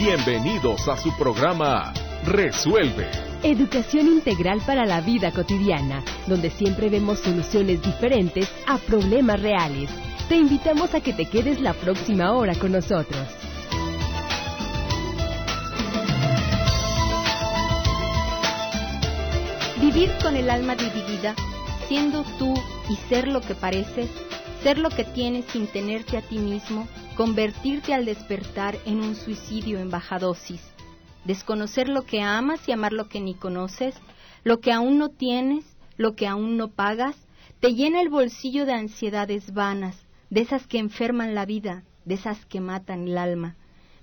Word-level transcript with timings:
Bienvenidos 0.00 0.86
a 0.86 0.96
su 0.96 1.12
programa 1.16 1.92
Resuelve. 2.24 3.10
Educación 3.42 4.06
integral 4.06 4.60
para 4.64 4.86
la 4.86 5.00
vida 5.00 5.32
cotidiana, 5.32 6.04
donde 6.28 6.50
siempre 6.50 6.88
vemos 6.88 7.18
soluciones 7.18 7.82
diferentes 7.82 8.48
a 8.68 8.78
problemas 8.78 9.42
reales. 9.42 9.90
Te 10.28 10.36
invitamos 10.36 10.94
a 10.94 11.00
que 11.00 11.12
te 11.12 11.26
quedes 11.26 11.60
la 11.60 11.72
próxima 11.74 12.32
hora 12.32 12.54
con 12.54 12.70
nosotros. 12.70 13.26
Vivir 19.80 20.12
con 20.22 20.36
el 20.36 20.48
alma 20.48 20.76
dividida, 20.76 21.34
siendo 21.88 22.22
tú 22.38 22.54
y 22.88 22.94
ser 23.08 23.26
lo 23.26 23.40
que 23.40 23.56
pareces, 23.56 24.08
ser 24.62 24.78
lo 24.78 24.90
que 24.90 25.02
tienes 25.02 25.46
sin 25.46 25.66
tenerte 25.66 26.18
a 26.18 26.22
ti 26.22 26.38
mismo, 26.38 26.86
convertirte 27.18 27.94
al 27.94 28.04
despertar 28.04 28.78
en 28.86 29.00
un 29.00 29.16
suicidio 29.16 29.80
en 29.80 29.90
baja 29.90 30.20
dosis, 30.20 30.62
desconocer 31.24 31.88
lo 31.88 32.02
que 32.02 32.22
amas 32.22 32.60
y 32.68 32.70
amar 32.70 32.92
lo 32.92 33.08
que 33.08 33.18
ni 33.18 33.34
conoces, 33.34 33.96
lo 34.44 34.60
que 34.60 34.70
aún 34.70 34.98
no 34.98 35.08
tienes, 35.08 35.64
lo 35.96 36.14
que 36.14 36.28
aún 36.28 36.56
no 36.56 36.68
pagas, 36.68 37.16
te 37.58 37.74
llena 37.74 38.02
el 38.02 38.08
bolsillo 38.08 38.66
de 38.66 38.74
ansiedades 38.74 39.52
vanas, 39.52 39.96
de 40.30 40.42
esas 40.42 40.68
que 40.68 40.78
enferman 40.78 41.34
la 41.34 41.44
vida, 41.44 41.82
de 42.04 42.14
esas 42.14 42.46
que 42.46 42.60
matan 42.60 43.08
el 43.08 43.18
alma. 43.18 43.56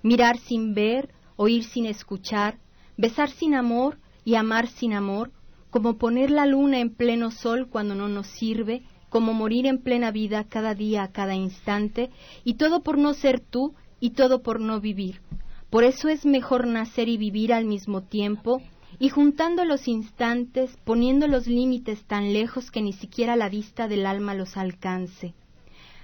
Mirar 0.04 0.38
sin 0.38 0.74
ver, 0.74 1.14
oír 1.38 1.64
sin 1.64 1.86
escuchar, 1.86 2.58
besar 2.98 3.30
sin 3.30 3.56
amor 3.56 3.98
y 4.26 4.36
amar 4.36 4.68
sin 4.68 4.92
amor, 4.92 5.32
como 5.70 5.98
poner 5.98 6.32
la 6.32 6.46
luna 6.46 6.80
en 6.80 6.94
pleno 6.94 7.32
sol 7.32 7.70
cuando 7.70 7.96
no 7.96 8.10
nos 8.10 8.28
sirve, 8.28 8.84
como 9.16 9.34
morir 9.34 9.66
en 9.66 9.78
plena 9.78 10.12
vida 10.12 10.44
cada 10.44 10.76
día, 10.76 11.08
cada 11.14 11.36
instante, 11.36 12.10
y 12.44 12.56
todo 12.56 12.84
por 12.84 12.98
no 12.98 13.14
ser 13.14 13.40
tú 13.40 13.74
y 14.02 14.10
todo 14.10 14.44
por 14.44 14.60
no 14.60 14.82
vivir. 14.82 15.22
Por 15.70 15.86
eso 15.86 16.10
es 16.10 16.26
mejor 16.26 16.68
nacer 16.68 17.08
y 17.08 17.16
vivir 17.16 17.54
al 17.54 17.64
mismo 17.64 18.02
tiempo, 18.02 18.62
y 19.00 19.08
juntando 19.08 19.64
los 19.64 19.88
instantes, 19.88 20.78
poniendo 20.84 21.30
los 21.30 21.48
límites 21.48 22.04
tan 22.04 22.34
lejos 22.34 22.72
que 22.72 22.82
ni 22.82 22.92
siquiera 22.92 23.38
la 23.38 23.48
vista 23.48 23.88
del 23.88 24.06
alma 24.06 24.34
los 24.34 24.58
alcance. 24.58 25.34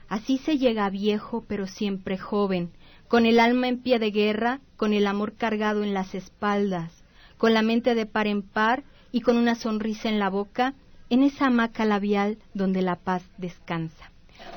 Así 0.08 0.38
se 0.38 0.58
llega 0.58 0.90
viejo, 0.90 1.44
pero 1.50 1.68
siempre 1.68 2.18
joven, 2.18 2.72
con 3.10 3.26
el 3.26 3.42
alma 3.42 3.68
en 3.68 3.82
pie 3.82 4.00
de 4.00 4.12
guerra, 4.12 4.62
con 4.78 4.94
el 4.94 5.06
amor 5.06 5.34
cargado 5.34 5.84
en 5.84 5.94
las 5.94 6.16
espaldas, 6.16 7.04
con 7.38 7.54
la 7.54 7.62
mente 7.62 7.94
de 7.94 8.06
par 8.06 8.28
en 8.28 8.42
par 8.42 8.86
y 9.12 9.20
con 9.20 9.36
una 9.36 9.56
sonrisa 9.56 10.08
en 10.08 10.18
la 10.18 10.30
boca, 10.30 10.76
en 11.12 11.24
esa 11.24 11.48
hamaca 11.48 11.84
labial 11.84 12.38
donde 12.54 12.82
la 12.82 12.96
paz 12.96 13.22
descansa. 13.38 14.10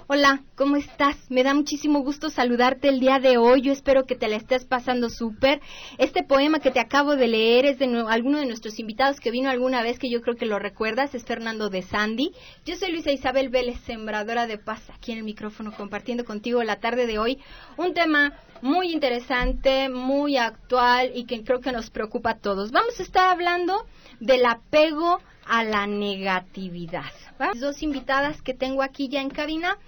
Hola, 0.07 0.43
¿cómo 0.55 0.77
estás? 0.77 1.17
Me 1.29 1.43
da 1.43 1.53
muchísimo 1.53 2.01
gusto 2.01 2.31
saludarte 2.31 2.89
el 2.89 3.01
día 3.01 3.19
de 3.19 3.39
hoy. 3.39 3.61
Yo 3.61 3.73
espero 3.73 4.05
que 4.05 4.15
te 4.15 4.29
la 4.29 4.37
estés 4.37 4.65
pasando 4.65 5.11
súper. 5.11 5.61
Este 5.99 6.23
poema 6.23 6.61
que 6.61 6.71
te 6.71 6.79
acabo 6.79 7.17
de 7.17 7.27
leer 7.27 7.67
es 7.67 7.79
de 7.79 7.87
alguno 8.09 8.39
de 8.39 8.47
nuestros 8.47 8.79
invitados 8.79 9.19
que 9.19 9.33
vino 9.33 9.51
alguna 9.51 9.83
vez, 9.83 9.99
que 9.99 10.09
yo 10.09 10.21
creo 10.21 10.37
que 10.37 10.47
lo 10.47 10.59
recuerdas, 10.61 11.15
es 11.15 11.25
Fernando 11.25 11.71
de 11.71 11.83
Sandy. 11.83 12.31
Yo 12.65 12.77
soy 12.77 12.93
Luisa 12.93 13.11
Isabel 13.11 13.49
Vélez, 13.49 13.81
sembradora 13.81 14.47
de 14.47 14.59
paz, 14.59 14.83
aquí 14.91 15.11
en 15.13 15.19
el 15.19 15.25
micrófono, 15.25 15.73
compartiendo 15.73 16.25
contigo 16.25 16.63
la 16.63 16.77
tarde 16.77 17.07
de 17.07 17.19
hoy 17.19 17.39
un 17.77 17.95
tema 17.95 18.35
muy 18.63 18.93
interesante, 18.93 19.89
muy 19.89 20.37
actual 20.37 21.11
y 21.15 21.25
que 21.25 21.43
creo 21.43 21.61
que 21.61 21.73
nos 21.73 21.91
preocupa 21.91 22.31
a 22.31 22.39
todos. 22.39 22.71
Vamos 22.71 23.01
a 23.01 23.03
estar 23.03 23.31
hablando 23.31 23.87
del 24.21 24.47
apego 24.47 25.21
a 25.47 25.65
la 25.65 25.87
negatividad. 25.87 27.13
Dos 27.59 27.83
invitadas 27.83 28.41
que 28.43 28.55
tengo 28.55 28.83
aquí 28.83 29.09
ya 29.09 29.21
en 29.21 29.31
cabina. 29.31 29.79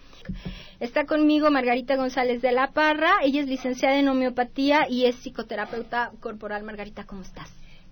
Está 0.81 1.07
conmigo 1.07 1.51
Margarita 1.51 1.97
González 1.97 2.43
de 2.43 2.53
la 2.53 2.73
Parra. 2.73 3.19
Ella 3.23 3.41
es 3.41 3.47
licenciada 3.47 3.99
en 3.99 4.09
homeopatía 4.09 4.89
y 4.89 5.07
es 5.07 5.17
psicoterapeuta 5.17 6.12
corporal. 6.21 6.65
Margarita, 6.65 7.05
¿cómo 7.05 7.23
estás? 7.23 7.51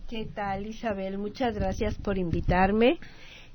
¿Qué 0.08 0.26
tal, 0.26 0.66
Isabel? 0.66 1.18
Muchas 1.18 1.54
gracias 1.54 1.94
por 1.94 2.18
invitarme 2.18 2.98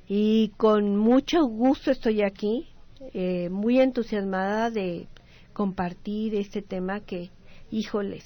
y 0.08 0.50
con 0.58 0.98
mucho 0.98 1.46
gusto 1.46 1.92
estoy 1.92 2.24
aquí, 2.24 2.68
eh, 3.14 3.50
muy 3.50 3.80
entusiasmada 3.80 4.72
de 4.72 5.08
compartir 5.54 6.34
este 6.36 6.64
tema 6.64 7.02
que, 7.02 7.30
híjoles, 7.70 8.24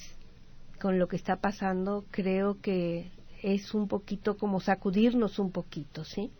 con 0.80 0.98
lo 0.98 1.08
que 1.08 1.16
está 1.16 1.36
pasando, 1.36 2.04
creo 2.10 2.60
que 2.62 3.10
es 3.44 3.74
un 3.74 3.88
poquito 3.88 4.38
como 4.38 4.58
sacudirnos 4.58 5.38
un 5.38 5.52
poquito, 5.52 6.02
¿sí? 6.04 6.30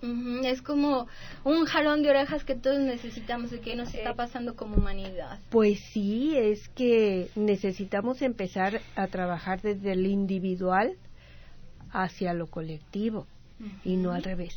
Es 0.42 0.62
como 0.62 1.06
un 1.44 1.66
jalón 1.66 2.03
de 2.03 2.09
orejas 2.09 2.44
que 2.44 2.54
todos 2.54 2.81
necesitamos 2.81 3.50
de 3.50 3.60
qué 3.60 3.76
nos 3.76 3.92
está 3.94 4.15
pasando 4.15 4.56
como 4.56 4.76
humanidad. 4.76 5.38
Pues 5.50 5.81
sí, 5.93 6.34
es 6.34 6.66
que 6.70 7.28
necesitamos 7.37 8.22
empezar 8.22 8.81
a 8.97 9.06
trabajar 9.09 9.60
desde 9.60 9.93
el 9.93 10.06
individual 10.06 10.94
hacia 11.91 12.32
lo 12.32 12.47
colectivo 12.47 13.26
y 13.84 13.97
no 13.97 14.12
al 14.12 14.22
revés. 14.22 14.54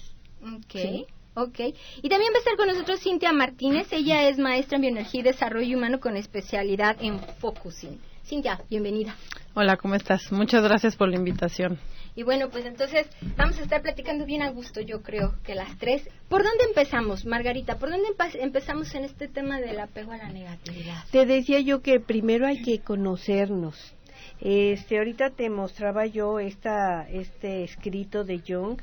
Okay. 0.63 1.05
Ok. 1.33 1.59
Y 2.01 2.09
también 2.09 2.31
va 2.31 2.37
a 2.37 2.39
estar 2.39 2.55
con 2.55 2.67
nosotros 2.67 3.01
Cintia 3.01 3.33
Martínez. 3.33 3.91
Ella 3.91 4.29
es 4.29 4.39
maestra 4.39 4.77
en 4.77 4.83
bioenergía 4.83 5.19
y 5.19 5.23
desarrollo 5.23 5.77
humano 5.77 5.99
con 5.99 6.15
especialidad 6.15 6.95
en 7.01 7.19
focusing. 7.19 7.99
Cintia, 8.25 8.61
bienvenida. 8.69 9.15
Hola, 9.53 9.75
¿cómo 9.75 9.95
estás? 9.95 10.31
Muchas 10.31 10.63
gracias 10.63 10.95
por 10.95 11.09
la 11.09 11.17
invitación. 11.17 11.77
Y 12.17 12.23
bueno, 12.23 12.49
pues 12.49 12.65
entonces 12.65 13.05
vamos 13.37 13.59
a 13.59 13.61
estar 13.61 13.83
platicando 13.83 14.25
bien 14.25 14.41
a 14.41 14.49
gusto, 14.49 14.81
yo 14.81 15.03
creo 15.03 15.35
que 15.43 15.53
las 15.53 15.77
tres. 15.77 16.01
¿Por 16.27 16.43
dónde 16.43 16.63
empezamos, 16.67 17.27
Margarita? 17.27 17.77
¿Por 17.77 17.91
dónde 17.91 18.07
empezamos 18.39 18.95
en 18.95 19.03
este 19.03 19.27
tema 19.27 19.61
del 19.61 19.79
apego 19.79 20.13
a 20.13 20.17
la 20.17 20.29
negatividad? 20.29 21.05
Te 21.11 21.27
decía 21.27 21.59
yo 21.59 21.83
que 21.83 21.99
primero 21.99 22.47
hay 22.47 22.63
que 22.63 22.79
conocernos. 22.79 23.93
Este, 24.41 24.97
ahorita 24.97 25.29
te 25.29 25.51
mostraba 25.51 26.07
yo 26.07 26.39
esta, 26.39 27.07
este 27.07 27.63
escrito 27.63 28.23
de 28.23 28.39
Jung, 28.39 28.81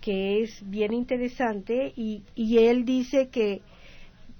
que 0.00 0.42
es 0.42 0.68
bien 0.68 0.94
interesante, 0.94 1.92
y, 1.94 2.24
y 2.34 2.58
él 2.58 2.84
dice 2.84 3.28
que 3.28 3.62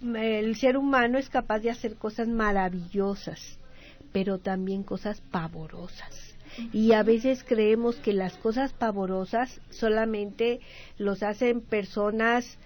el 0.03 0.57
ser 0.57 0.77
humano 0.77 1.19
es 1.19 1.29
capaz 1.29 1.61
de 1.61 1.71
hacer 1.71 1.95
cosas 1.95 2.27
maravillosas, 2.27 3.61
pero 4.13 4.39
también 4.39 4.83
cosas 4.83 5.21
pavorosas 5.21 6.24
y 6.73 6.93
a 6.93 7.03
veces 7.03 7.45
creemos 7.45 7.97
que 7.97 8.13
las 8.13 8.37
cosas 8.37 8.73
pavorosas 8.73 9.61
solamente 9.71 10.61
los 10.99 11.23
hacen 11.23 11.61
personas 11.61 12.59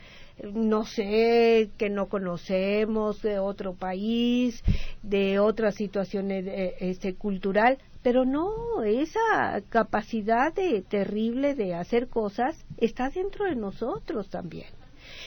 no 0.52 0.86
sé, 0.86 1.70
que 1.78 1.90
no 1.90 2.06
conocemos 2.06 3.22
de 3.22 3.38
otro 3.38 3.74
país, 3.74 4.62
de 5.02 5.38
otra 5.38 5.72
situación 5.72 6.30
eh, 6.30 6.76
este, 6.80 7.14
cultural, 7.14 7.78
pero 8.02 8.24
no, 8.24 8.82
esa 8.84 9.60
capacidad 9.68 10.54
de, 10.54 10.82
terrible 10.82 11.54
de 11.54 11.74
hacer 11.74 12.08
cosas 12.08 12.64
está 12.76 13.10
dentro 13.10 13.46
de 13.46 13.56
nosotros 13.56 14.28
también. 14.28 14.68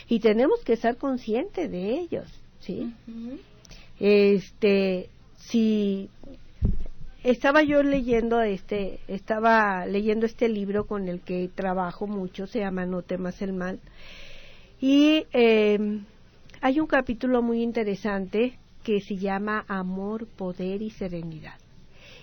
Y 0.08 0.20
tenemos 0.20 0.64
que 0.64 0.74
estar 0.74 0.96
conscientes 0.98 1.70
de 1.70 2.00
ellos, 2.00 2.28
¿sí? 2.60 2.94
Este, 4.00 5.10
si 5.38 6.10
estaba 7.24 7.64
yo 7.64 7.84
leyendo 7.84 8.42
este 8.42 9.00
estaba 9.08 9.86
leyendo 9.86 10.26
este 10.26 10.50
libro 10.50 10.86
con 10.86 11.08
el 11.08 11.22
que 11.22 11.50
trabajo 11.54 12.08
mucho 12.08 12.48
se 12.48 12.60
llama 12.60 12.86
no 12.86 13.02
temas 13.02 13.42
el 13.42 13.54
mal. 13.54 13.80
Y 14.80 15.26
em, 15.32 16.06
hay 16.62 16.80
un 16.80 16.88
capítulo 16.88 17.42
muy 17.42 17.62
interesante 17.62 18.58
que 18.84 19.02
se 19.02 19.18
llama 19.18 19.64
amor 19.68 20.26
poder 20.26 20.82
y 20.82 20.90
serenidad. 20.90 21.60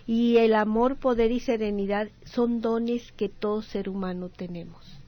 Y 0.06 0.38
el 0.38 0.54
amor 0.54 0.97
poder 0.97 1.31
y 1.31 1.41
serenidad 1.41 2.08
son 2.25 2.60
dones 2.60 3.12
que 3.12 3.28
todo 3.28 3.62
ser 3.62 3.88
humano 3.88 4.28
tenemos 4.28 4.98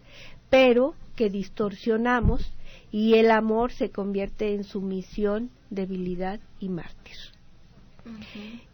pero 0.51 0.95
que 1.17 1.31
distorsionamos 1.31 2.53
y 2.93 3.15
el 3.15 3.31
amor 3.31 3.73
se 3.73 3.91
convierte 3.91 4.55
en 4.55 4.65
sumisión 4.65 5.51
debilidad 5.71 6.41
y 6.59 6.69
mártir 6.69 7.17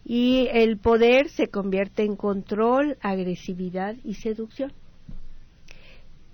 y 0.04 0.48
el 0.52 0.78
poder 0.78 1.28
se 1.30 1.48
convierte 1.48 2.04
en 2.04 2.16
control, 2.16 2.96
agresividad 3.00 3.96
y 4.04 4.14
seducción. 4.14 4.72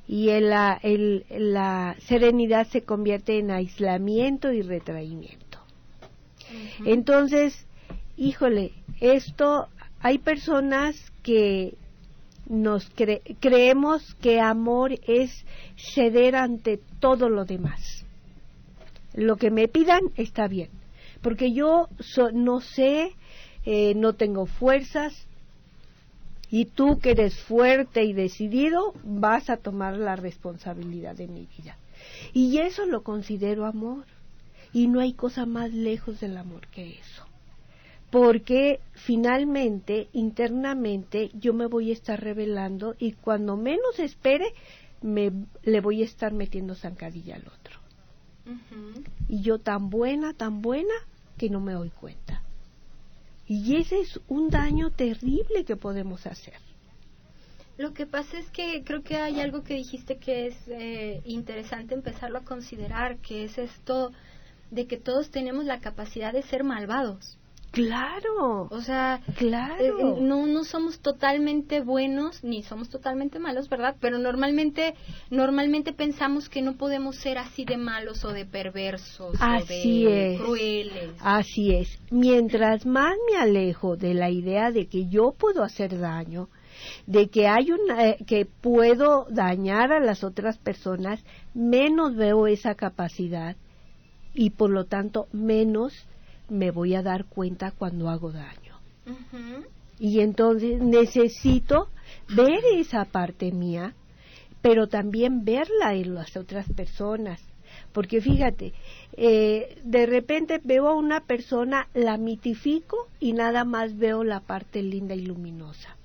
Y 0.06 0.28
la, 0.40 0.80
la 1.30 1.96
serenidad 2.00 2.66
se 2.66 2.82
convierte 2.82 3.38
en 3.38 3.50
aislamiento 3.50 4.52
y 4.52 4.60
retraimiento. 4.60 5.58
Entonces, 6.84 7.66
híjole, 8.16 8.72
esto, 9.00 9.68
hay 10.00 10.18
personas 10.18 10.96
que 11.22 11.74
nos 12.46 12.90
creemos 13.40 14.14
que 14.16 14.40
amor 14.40 14.92
es 15.06 15.46
ceder 15.76 16.36
ante 16.36 16.78
todo 17.00 17.30
lo 17.30 17.46
demás. 17.46 18.04
Lo 19.14 19.36
que 19.36 19.50
me 19.50 19.68
pidan 19.68 20.00
está 20.16 20.46
bien 20.46 20.81
porque 21.22 21.52
yo 21.52 21.88
no 22.32 22.60
sé, 22.60 23.12
eh, 23.64 23.94
no 23.94 24.14
tengo 24.14 24.46
fuerzas, 24.46 25.26
y 26.50 26.66
tú 26.66 26.98
que 26.98 27.12
eres 27.12 27.38
fuerte 27.38 28.04
y 28.04 28.12
decidido 28.12 28.92
vas 29.02 29.48
a 29.48 29.56
tomar 29.56 29.96
la 29.96 30.16
responsabilidad 30.16 31.16
de 31.16 31.26
mi 31.26 31.48
vida. 31.56 31.78
Y 32.34 32.58
eso 32.58 32.84
lo 32.84 33.02
considero 33.02 33.64
amor. 33.64 34.04
Y 34.74 34.86
no 34.86 35.00
hay 35.00 35.14
cosa 35.14 35.46
más 35.46 35.72
lejos 35.72 36.20
del 36.20 36.36
amor 36.36 36.66
que 36.68 36.98
eso. 36.98 37.24
porque 38.12 38.80
finalmente, 38.92 40.08
internamente, 40.12 41.30
yo 41.32 41.54
me 41.54 41.64
voy 41.64 41.88
a 41.88 41.94
estar 41.94 42.22
revelando 42.22 42.94
y 42.98 43.12
cuando 43.12 43.56
menos 43.56 43.98
espere, 43.98 44.52
me, 45.00 45.32
le 45.62 45.80
voy 45.80 46.02
a 46.02 46.04
estar 46.04 46.34
metiendo 46.34 46.74
zancadilla 46.74 47.36
al 47.36 47.46
otro. 47.46 47.80
Y 49.30 49.40
yo 49.40 49.58
tan 49.58 49.88
buena, 49.88 50.34
tan 50.34 50.60
buena, 50.60 50.92
que 51.36 51.50
no 51.50 51.60
me 51.60 51.72
doy 51.72 51.90
cuenta. 51.90 52.42
Y 53.46 53.76
ese 53.76 54.00
es 54.00 54.20
un 54.28 54.50
daño 54.50 54.90
terrible 54.90 55.64
que 55.64 55.76
podemos 55.76 56.26
hacer. 56.26 56.54
Lo 57.78 57.94
que 57.94 58.06
pasa 58.06 58.38
es 58.38 58.50
que 58.50 58.82
creo 58.84 59.02
que 59.02 59.16
hay 59.16 59.40
algo 59.40 59.64
que 59.64 59.74
dijiste 59.74 60.18
que 60.18 60.46
es 60.46 60.56
eh, 60.68 61.20
interesante 61.24 61.94
empezarlo 61.94 62.38
a 62.38 62.44
considerar, 62.44 63.18
que 63.18 63.44
es 63.44 63.58
esto 63.58 64.12
de 64.70 64.86
que 64.86 64.98
todos 64.98 65.30
tenemos 65.30 65.64
la 65.64 65.80
capacidad 65.80 66.32
de 66.32 66.42
ser 66.42 66.64
malvados. 66.64 67.38
Claro. 67.72 68.68
O 68.70 68.80
sea, 68.82 69.20
claro. 69.36 69.82
Eh, 69.82 70.20
no, 70.20 70.46
no 70.46 70.62
somos 70.64 71.00
totalmente 71.00 71.80
buenos 71.80 72.44
ni 72.44 72.62
somos 72.62 72.90
totalmente 72.90 73.38
malos, 73.38 73.70
¿verdad? 73.70 73.96
Pero 73.98 74.18
normalmente, 74.18 74.94
normalmente 75.30 75.94
pensamos 75.94 76.50
que 76.50 76.60
no 76.60 76.76
podemos 76.76 77.16
ser 77.16 77.38
así 77.38 77.64
de 77.64 77.78
malos 77.78 78.26
o 78.26 78.32
de 78.32 78.44
perversos 78.44 79.36
así 79.40 80.06
o 80.06 80.10
de 80.10 80.34
es. 80.34 80.40
crueles. 80.40 81.10
Así 81.20 81.74
es. 81.74 81.98
Mientras 82.10 82.84
más 82.84 83.14
me 83.30 83.38
alejo 83.38 83.96
de 83.96 84.12
la 84.12 84.30
idea 84.30 84.70
de 84.70 84.86
que 84.86 85.08
yo 85.08 85.32
puedo 85.32 85.62
hacer 85.62 85.98
daño, 85.98 86.50
de 87.06 87.28
que 87.28 87.48
hay 87.48 87.72
una, 87.72 88.06
eh, 88.06 88.18
que 88.26 88.44
puedo 88.44 89.26
dañar 89.30 89.92
a 89.92 90.00
las 90.00 90.24
otras 90.24 90.58
personas, 90.58 91.24
menos 91.54 92.16
veo 92.16 92.46
esa 92.46 92.74
capacidad 92.74 93.56
y 94.34 94.50
por 94.50 94.68
lo 94.68 94.84
tanto 94.84 95.26
menos 95.32 95.94
me 96.52 96.70
voy 96.70 96.94
a 96.94 97.02
dar 97.02 97.24
cuenta 97.24 97.72
cuando 97.72 98.08
hago 98.08 98.30
daño. 98.30 98.78
Y 99.98 100.20
entonces 100.20 100.80
necesito 100.80 101.88
ver 102.36 102.60
esa 102.74 103.04
parte 103.04 103.50
mía, 103.52 103.94
pero 104.60 104.86
también 104.86 105.44
verla 105.44 105.94
en 105.94 106.14
las 106.14 106.36
otras 106.36 106.68
personas. 106.72 107.40
Porque 107.92 108.20
fíjate, 108.20 108.72
eh, 109.16 109.80
de 109.84 110.06
repente 110.06 110.60
veo 110.62 110.88
a 110.88 110.94
una 110.94 111.20
persona, 111.20 111.88
la 111.94 112.16
mitifico 112.16 113.08
y 113.18 113.32
nada 113.32 113.64
más 113.64 113.96
veo 113.96 114.24
la 114.24 114.40
parte 114.40 114.82
linda 114.82 115.14
y 115.14 115.22
luminosa. 115.22 115.96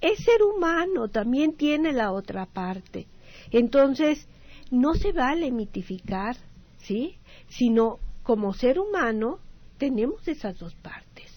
Es 0.00 0.18
ser 0.24 0.42
humano, 0.42 1.08
también 1.08 1.54
tiene 1.54 1.92
la 1.92 2.12
otra 2.12 2.46
parte. 2.46 3.06
Entonces, 3.50 4.28
no 4.70 4.94
se 4.94 5.12
vale 5.12 5.50
mitificar, 5.50 6.36
¿sí? 6.78 7.16
Sino 7.48 7.98
como 8.22 8.54
ser 8.54 8.78
humano 8.78 9.40
tenemos 9.80 10.28
esas 10.28 10.58
dos 10.58 10.74
partes. 10.74 11.32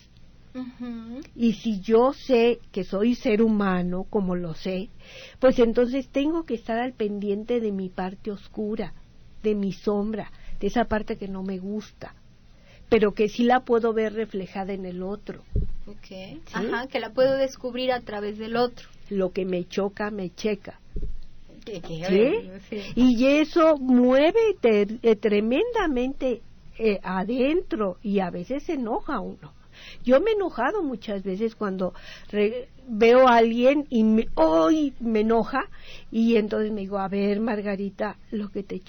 Y 1.35 1.53
si 1.53 1.79
yo 1.79 2.13
sé 2.13 2.59
que 2.71 2.83
soy 2.83 3.15
ser 3.15 3.41
humano, 3.41 4.05
como 4.07 4.35
lo 4.35 4.53
sé, 4.53 4.89
pues 5.39 5.57
entonces 5.57 6.09
tengo 6.09 6.43
que 6.45 6.53
estar 6.53 6.77
al 6.77 6.93
pendiente 6.93 7.59
de 7.59 7.71
mi 7.71 7.89
parte 7.89 8.29
oscura, 8.29 8.93
de 9.41 9.55
mi 9.55 9.71
sombra, 9.71 10.31
de 10.59 10.67
esa 10.67 10.85
parte 10.85 11.17
que 11.17 11.27
no 11.27 11.41
me 11.41 11.57
gusta, 11.57 12.13
pero 12.89 13.13
que 13.13 13.29
sí 13.29 13.45
la 13.45 13.61
puedo 13.61 13.93
ver 13.93 14.13
reflejada 14.13 14.73
en 14.73 14.85
el 14.85 15.01
otro. 15.01 15.41
Okay. 15.87 16.39
Ajá, 16.53 16.85
que 16.87 16.99
la 16.99 17.11
puedo 17.11 17.35
descubrir 17.35 17.91
a 17.91 18.01
través 18.01 18.37
del 18.37 18.55
otro. 18.55 18.87
Lo 19.09 19.31
que 19.31 19.45
me 19.45 19.65
choca, 19.67 20.11
me 20.11 20.29
checa. 20.29 20.79
¿Sí? 21.65 22.51
¿Sí? 22.69 22.77
Y 22.95 23.25
eso 23.25 23.77
mueve 23.77 24.57
eh, 24.61 25.15
tremendamente 25.15 26.41
eh, 26.77 26.99
adentro 27.03 27.97
y 28.01 28.19
a 28.19 28.29
veces 28.29 28.63
se 28.63 28.73
enoja 28.73 29.19
uno. 29.19 29.53
Yo 30.03 30.19
me 30.21 30.31
he 30.31 30.33
enojado 30.33 30.83
muchas 30.83 31.23
veces 31.23 31.55
cuando 31.55 31.93
veo 32.87 33.27
a 33.27 33.37
alguien 33.37 33.85
y 33.89 34.03
me, 34.03 34.27
hoy 34.35 34.93
me 34.99 35.21
enoja 35.21 35.69
y 36.11 36.35
entonces 36.35 36.71
me 36.71 36.81
digo, 36.81 36.99
a 36.99 37.07
ver 37.07 37.39
Margarita, 37.39 38.17
lo 38.31 38.49
que 38.49 38.63
te, 38.63 38.81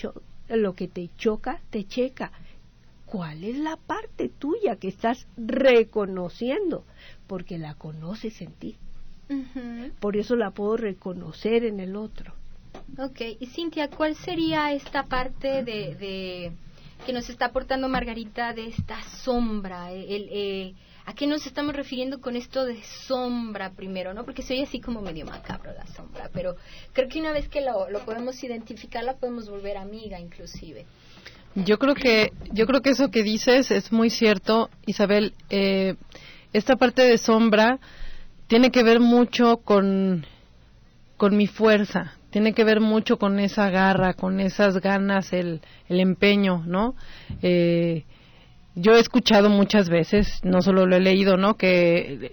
lo 0.49 0.75
que 0.75 0.89
te 0.89 1.11
choca, 1.17 1.61
te 1.71 1.85
checa. 1.85 2.33
¿Cuál 3.07 3.45
es 3.45 3.57
la 3.59 3.77
parte 3.77 4.29
tuya 4.29 4.77
que 4.77 4.89
estás 4.89 5.27
reconociendo? 5.37 6.85
Porque 7.27 7.59
la 7.59 7.75
conoces 7.75 8.41
en 8.41 8.53
ti. 8.53 8.77
Por 10.01 10.17
eso 10.17 10.37
la 10.37 10.51
puedo 10.51 10.77
reconocer 10.77 11.65
en 11.65 11.81
el 11.81 11.97
otro. 11.97 12.35
Ok, 12.99 13.21
y 13.41 13.47
Cintia, 13.47 13.89
¿cuál 13.89 14.15
sería 14.17 14.73
esta 14.73 15.05
parte 15.05 15.65
de 15.65 16.53
que 17.07 17.13
nos 17.13 17.29
está 17.29 17.47
aportando 17.47 17.89
Margarita 17.89 18.53
de 18.53 18.69
esta 18.69 19.03
sombra. 19.03 19.93
El, 19.93 20.29
eh, 20.31 20.75
¿A 21.07 21.15
qué 21.15 21.27
nos 21.27 21.47
estamos 21.47 21.77
refiriendo 21.77 22.21
con 22.21 22.35
esto 22.35 22.65
de 22.65 22.83
sombra 22.83 23.71
primero? 23.71 24.15
no 24.15 24.25
Porque 24.25 24.43
soy 24.43 24.63
así 24.63 24.81
como 24.81 25.03
medio 25.03 25.27
macabro 25.27 25.73
la 25.73 25.87
sombra, 25.89 26.31
pero 26.33 26.57
creo 26.95 27.09
que 27.09 27.21
una 27.21 27.33
vez 27.33 27.49
que 27.49 27.61
lo, 27.61 27.91
lo 27.91 28.05
podemos 28.07 28.43
identificar, 28.43 29.05
la 29.05 29.17
podemos 29.17 29.51
volver 29.51 29.77
amiga 29.77 30.19
inclusive. 30.19 30.87
Yo 31.55 31.79
creo 31.79 31.95
que 31.95 32.33
yo 32.53 32.67
creo 32.67 32.81
que 32.81 32.91
eso 32.91 33.11
que 33.11 33.23
dices 33.23 33.71
es 33.71 33.93
muy 33.93 34.09
cierto, 34.11 34.71
Isabel. 34.87 35.35
Eh, 35.51 35.95
esta 36.53 36.77
parte 36.77 37.03
de 37.03 37.19
sombra 37.19 37.79
tiene 38.47 38.71
que 38.71 38.83
ver 38.83 38.99
mucho 38.99 39.59
con 39.59 40.27
con 41.17 41.37
mi 41.37 41.47
fuerza, 41.47 42.17
tiene 42.35 42.53
que 42.53 42.65
ver 42.65 42.81
mucho 42.81 43.17
con 43.17 43.39
esa 43.39 43.71
garra, 43.71 44.15
con 44.15 44.41
esas 44.41 44.81
ganas, 44.81 45.33
el, 45.33 45.61
el 45.89 46.01
empeño, 46.01 46.65
¿no? 46.67 46.97
Eh, 47.43 48.03
yo 48.75 48.97
he 48.97 48.99
escuchado 48.99 49.51
muchas 49.51 49.89
veces, 49.89 50.41
no 50.43 50.61
solo 50.61 50.85
lo 50.85 50.97
he 50.97 51.01
leído, 51.01 51.37
¿no? 51.37 51.55
Que 51.55 52.33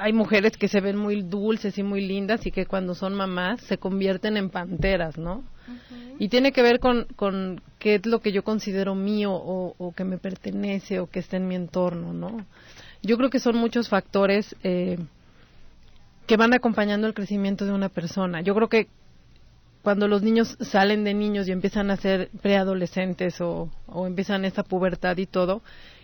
hay 0.00 0.12
mujeres 0.12 0.56
que 0.56 0.68
se 0.68 0.80
ven 0.80 0.96
muy 0.96 1.22
dulces 1.22 1.76
y 1.76 1.82
muy 1.82 2.06
lindas 2.06 2.46
y 2.46 2.52
que 2.52 2.66
cuando 2.66 2.94
son 2.94 3.16
mamás 3.16 3.62
se 3.62 3.78
convierten 3.78 4.36
en 4.36 4.48
panteras, 4.48 5.18
¿no? 5.18 5.42
Y 6.20 6.28
tiene 6.28 6.52
que 6.52 6.62
ver 6.62 6.78
con, 6.78 7.06
con 7.16 7.60
qué 7.80 7.96
es 7.96 8.06
lo 8.06 8.20
que 8.20 8.30
yo 8.30 8.44
considero 8.44 8.94
mío 8.94 9.32
o, 9.32 9.74
o, 9.76 9.92
que 9.92 10.04
me 10.04 10.18
pertenece 10.18 11.00
o 11.00 11.10
que 11.10 11.18
está 11.18 11.36
en 11.36 11.48
mi 11.48 11.56
entorno, 11.56 12.12
¿no? 12.12 12.46
Yo 13.02 13.16
creo 13.16 13.28
que 13.28 13.40
son 13.40 13.56
muchos 13.56 13.88
factores 13.88 14.54
eh, 14.62 14.98
que 16.28 16.36
van 16.36 16.54
acompañando 16.54 17.08
el 17.08 17.14
crecimiento 17.14 17.64
de 17.64 17.72
una 17.72 17.88
persona. 17.88 18.40
Yo 18.40 18.54
creo 18.54 18.68
que 18.68 18.86
cuando 19.86 20.08
los 20.08 20.20
niños 20.20 20.56
salen 20.60 21.04
de 21.04 21.14
niños 21.14 21.46
y 21.46 21.52
empiezan 21.52 21.92
a 21.92 21.96
ser 21.96 22.28
preadolescentes 22.42 23.40
o, 23.40 23.70
empiezan 24.04 24.44
esta 24.44 24.64
pubertad 24.64 25.16
y 25.16 25.26
todo, 25.26 25.62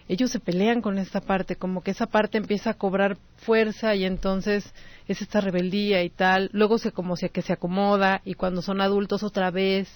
ellos 0.08 0.30
se 0.30 0.38
pelean 0.38 0.80
con 0.80 0.98
esta 0.98 1.20
parte, 1.20 1.56
como 1.56 1.82
que 1.82 1.90
esa 1.90 2.06
parte 2.06 2.38
empieza 2.38 2.70
a 2.70 2.74
cobrar 2.74 3.16
fuerza 3.38 3.96
y 3.96 4.04
entonces 4.04 4.72
es 5.08 5.20
esta 5.20 5.40
rebeldía 5.40 6.04
y 6.04 6.10
tal, 6.10 6.48
luego 6.52 6.78
se 6.78 6.92
como 6.92 7.16
se, 7.16 7.30
que 7.30 7.42
se 7.42 7.54
acomoda 7.54 8.22
y 8.24 8.34
cuando 8.34 8.62
son 8.62 8.80
adultos 8.80 9.24
otra 9.24 9.50
vez, 9.50 9.88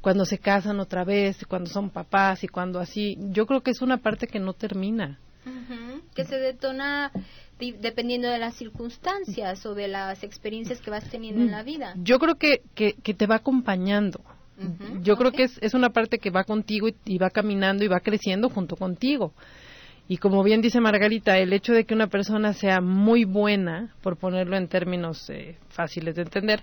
cuando 0.00 0.24
se 0.24 0.38
casan 0.38 0.80
otra 0.80 1.04
vez, 1.04 1.38
cuando 1.46 1.70
son 1.70 1.90
papás 1.90 2.42
y 2.42 2.48
cuando 2.48 2.80
así, 2.80 3.16
yo 3.30 3.46
creo 3.46 3.60
que 3.60 3.70
es 3.70 3.82
una 3.82 3.98
parte 3.98 4.26
que 4.26 4.40
no 4.40 4.52
termina. 4.52 5.20
Que 6.16 6.24
se 6.24 6.40
detona 6.40 7.12
dependiendo 7.58 8.28
de 8.28 8.38
las 8.38 8.54
circunstancias 8.54 9.64
o 9.66 9.74
de 9.74 9.88
las 9.88 10.22
experiencias 10.22 10.80
que 10.80 10.90
vas 10.90 11.08
teniendo 11.10 11.42
en 11.42 11.50
la 11.50 11.62
vida. 11.62 11.94
Yo 12.02 12.18
creo 12.18 12.36
que, 12.36 12.62
que, 12.74 13.14
te 13.14 13.26
va 13.26 13.36
acompañando. 13.36 14.20
Yo 15.02 15.16
creo 15.16 15.30
que 15.32 15.44
es, 15.44 15.58
es, 15.60 15.74
una 15.74 15.90
parte 15.90 16.18
que 16.18 16.30
va 16.30 16.44
contigo 16.44 16.88
y, 17.04 17.18
va 17.18 17.30
caminando 17.30 17.84
y 17.84 17.88
va 17.88 18.00
creciendo 18.00 18.48
junto 18.48 18.76
contigo. 18.76 19.32
Y 20.08 20.16
como 20.16 20.42
bien 20.42 20.62
dice 20.62 20.80
Margarita, 20.80 21.38
el 21.38 21.52
hecho 21.52 21.72
de 21.72 21.84
que 21.84 21.94
una 21.94 22.08
persona 22.08 22.54
sea 22.54 22.80
muy 22.80 23.24
buena, 23.24 23.94
por 24.02 24.16
ponerlo 24.16 24.56
en 24.56 24.66
términos 24.66 25.28
eh, 25.30 25.56
fáciles 25.68 26.16
de 26.16 26.22
entender, 26.22 26.62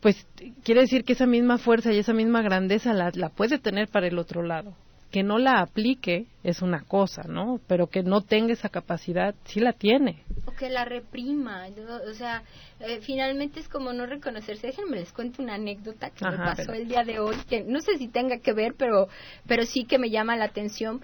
pues 0.00 0.26
quiere 0.62 0.82
decir 0.82 1.04
que 1.04 1.14
esa 1.14 1.26
misma 1.26 1.58
fuerza 1.58 1.92
y 1.92 1.98
esa 1.98 2.12
misma 2.12 2.42
grandeza 2.42 2.92
la, 2.92 3.10
la 3.14 3.30
puede 3.30 3.58
tener 3.58 3.88
para 3.88 4.06
el 4.06 4.18
otro 4.18 4.42
lado 4.42 4.74
que 5.10 5.22
no 5.22 5.38
la 5.38 5.60
aplique 5.60 6.26
es 6.44 6.62
una 6.62 6.82
cosa, 6.84 7.22
¿no? 7.24 7.60
Pero 7.66 7.88
que 7.88 8.02
no 8.02 8.22
tenga 8.22 8.52
esa 8.52 8.68
capacidad, 8.68 9.34
sí 9.44 9.60
la 9.60 9.72
tiene. 9.72 10.22
O 10.46 10.52
que 10.52 10.70
la 10.70 10.84
reprima, 10.84 11.66
o 12.08 12.14
sea, 12.14 12.44
eh, 12.78 13.00
finalmente 13.02 13.60
es 13.60 13.68
como 13.68 13.92
no 13.92 14.06
reconocerse. 14.06 14.68
Déjenme 14.68 14.98
les 14.98 15.12
cuento 15.12 15.42
una 15.42 15.54
anécdota 15.54 16.10
que 16.10 16.24
me 16.24 16.36
pasó 16.36 16.72
el 16.72 16.88
día 16.88 17.02
de 17.02 17.18
hoy, 17.18 17.36
que 17.48 17.64
no 17.64 17.80
sé 17.80 17.98
si 17.98 18.08
tenga 18.08 18.38
que 18.38 18.52
ver, 18.52 18.74
pero, 18.76 19.08
pero 19.46 19.64
sí 19.64 19.84
que 19.84 19.98
me 19.98 20.10
llama 20.10 20.36
la 20.36 20.44
atención. 20.44 21.00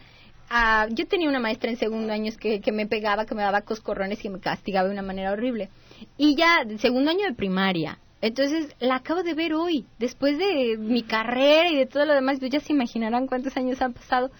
Ah, 0.48 0.86
yo 0.90 1.08
tenía 1.08 1.28
una 1.28 1.40
maestra 1.40 1.70
en 1.70 1.76
segundo 1.76 2.12
año 2.12 2.30
que, 2.38 2.60
que 2.60 2.70
me 2.70 2.86
pegaba, 2.86 3.26
que 3.26 3.34
me 3.34 3.42
daba 3.42 3.62
coscorrones 3.62 4.24
y 4.24 4.28
me 4.28 4.38
castigaba 4.38 4.86
de 4.86 4.92
una 4.92 5.02
manera 5.02 5.32
horrible. 5.32 5.68
Y 6.16 6.36
ya, 6.36 6.64
segundo 6.78 7.10
año 7.10 7.26
de 7.26 7.34
primaria, 7.34 7.98
entonces 8.20 8.74
la 8.80 8.96
acabo 8.96 9.22
de 9.22 9.34
ver 9.34 9.54
hoy, 9.54 9.86
después 9.98 10.38
de 10.38 10.76
mi 10.78 11.02
carrera 11.02 11.70
y 11.70 11.76
de 11.76 11.86
todo 11.86 12.06
lo 12.06 12.14
demás, 12.14 12.38
pues 12.38 12.50
ya 12.50 12.60
se 12.60 12.72
imaginarán 12.72 13.26
cuántos 13.26 13.56
años 13.56 13.80
han 13.82 13.92
pasado. 13.92 14.30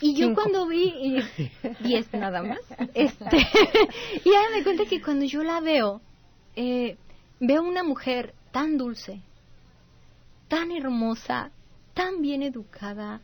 Y 0.00 0.14
yo 0.14 0.34
cuando 0.34 0.66
vi, 0.66 1.22
diez 1.80 2.12
nada 2.12 2.42
más, 2.42 2.58
este, 2.94 3.36
y 4.24 4.34
ahora 4.34 4.48
me 4.56 4.64
cuenta 4.64 4.84
que 4.84 5.00
cuando 5.00 5.24
yo 5.24 5.42
la 5.42 5.60
veo, 5.60 6.00
eh, 6.56 6.96
veo 7.38 7.62
una 7.62 7.82
mujer 7.84 8.34
tan 8.50 8.76
dulce, 8.76 9.20
tan 10.48 10.72
hermosa, 10.72 11.50
tan 11.94 12.20
bien 12.20 12.42
educada, 12.42 13.20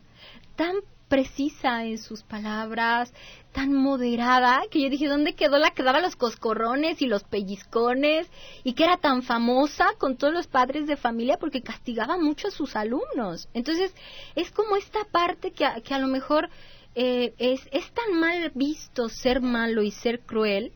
tan 0.55 0.75
precisa 1.09 1.83
en 1.85 1.97
sus 1.97 2.23
palabras, 2.23 3.11
tan 3.51 3.73
moderada, 3.73 4.61
que 4.69 4.81
yo 4.81 4.89
dije, 4.89 5.07
¿dónde 5.07 5.33
quedó 5.33 5.57
la 5.57 5.71
que 5.71 5.83
daba 5.83 5.99
los 5.99 6.15
coscorrones 6.15 7.01
y 7.01 7.07
los 7.07 7.23
pellizcones? 7.23 8.29
Y 8.63 8.73
que 8.73 8.85
era 8.85 8.97
tan 8.97 9.23
famosa 9.23 9.87
con 9.97 10.15
todos 10.15 10.33
los 10.33 10.47
padres 10.47 10.87
de 10.87 10.95
familia 10.95 11.37
porque 11.37 11.63
castigaba 11.63 12.17
mucho 12.17 12.47
a 12.47 12.51
sus 12.51 12.75
alumnos. 12.75 13.49
Entonces, 13.53 13.93
es 14.35 14.51
como 14.51 14.77
esta 14.77 15.03
parte 15.11 15.51
que 15.51 15.65
a, 15.65 15.81
que 15.81 15.93
a 15.93 15.99
lo 15.99 16.07
mejor 16.07 16.49
eh, 16.95 17.33
es, 17.39 17.67
es 17.71 17.91
tan 17.91 18.19
mal 18.19 18.51
visto 18.53 19.09
ser 19.09 19.41
malo 19.41 19.81
y 19.81 19.91
ser 19.91 20.21
cruel, 20.21 20.71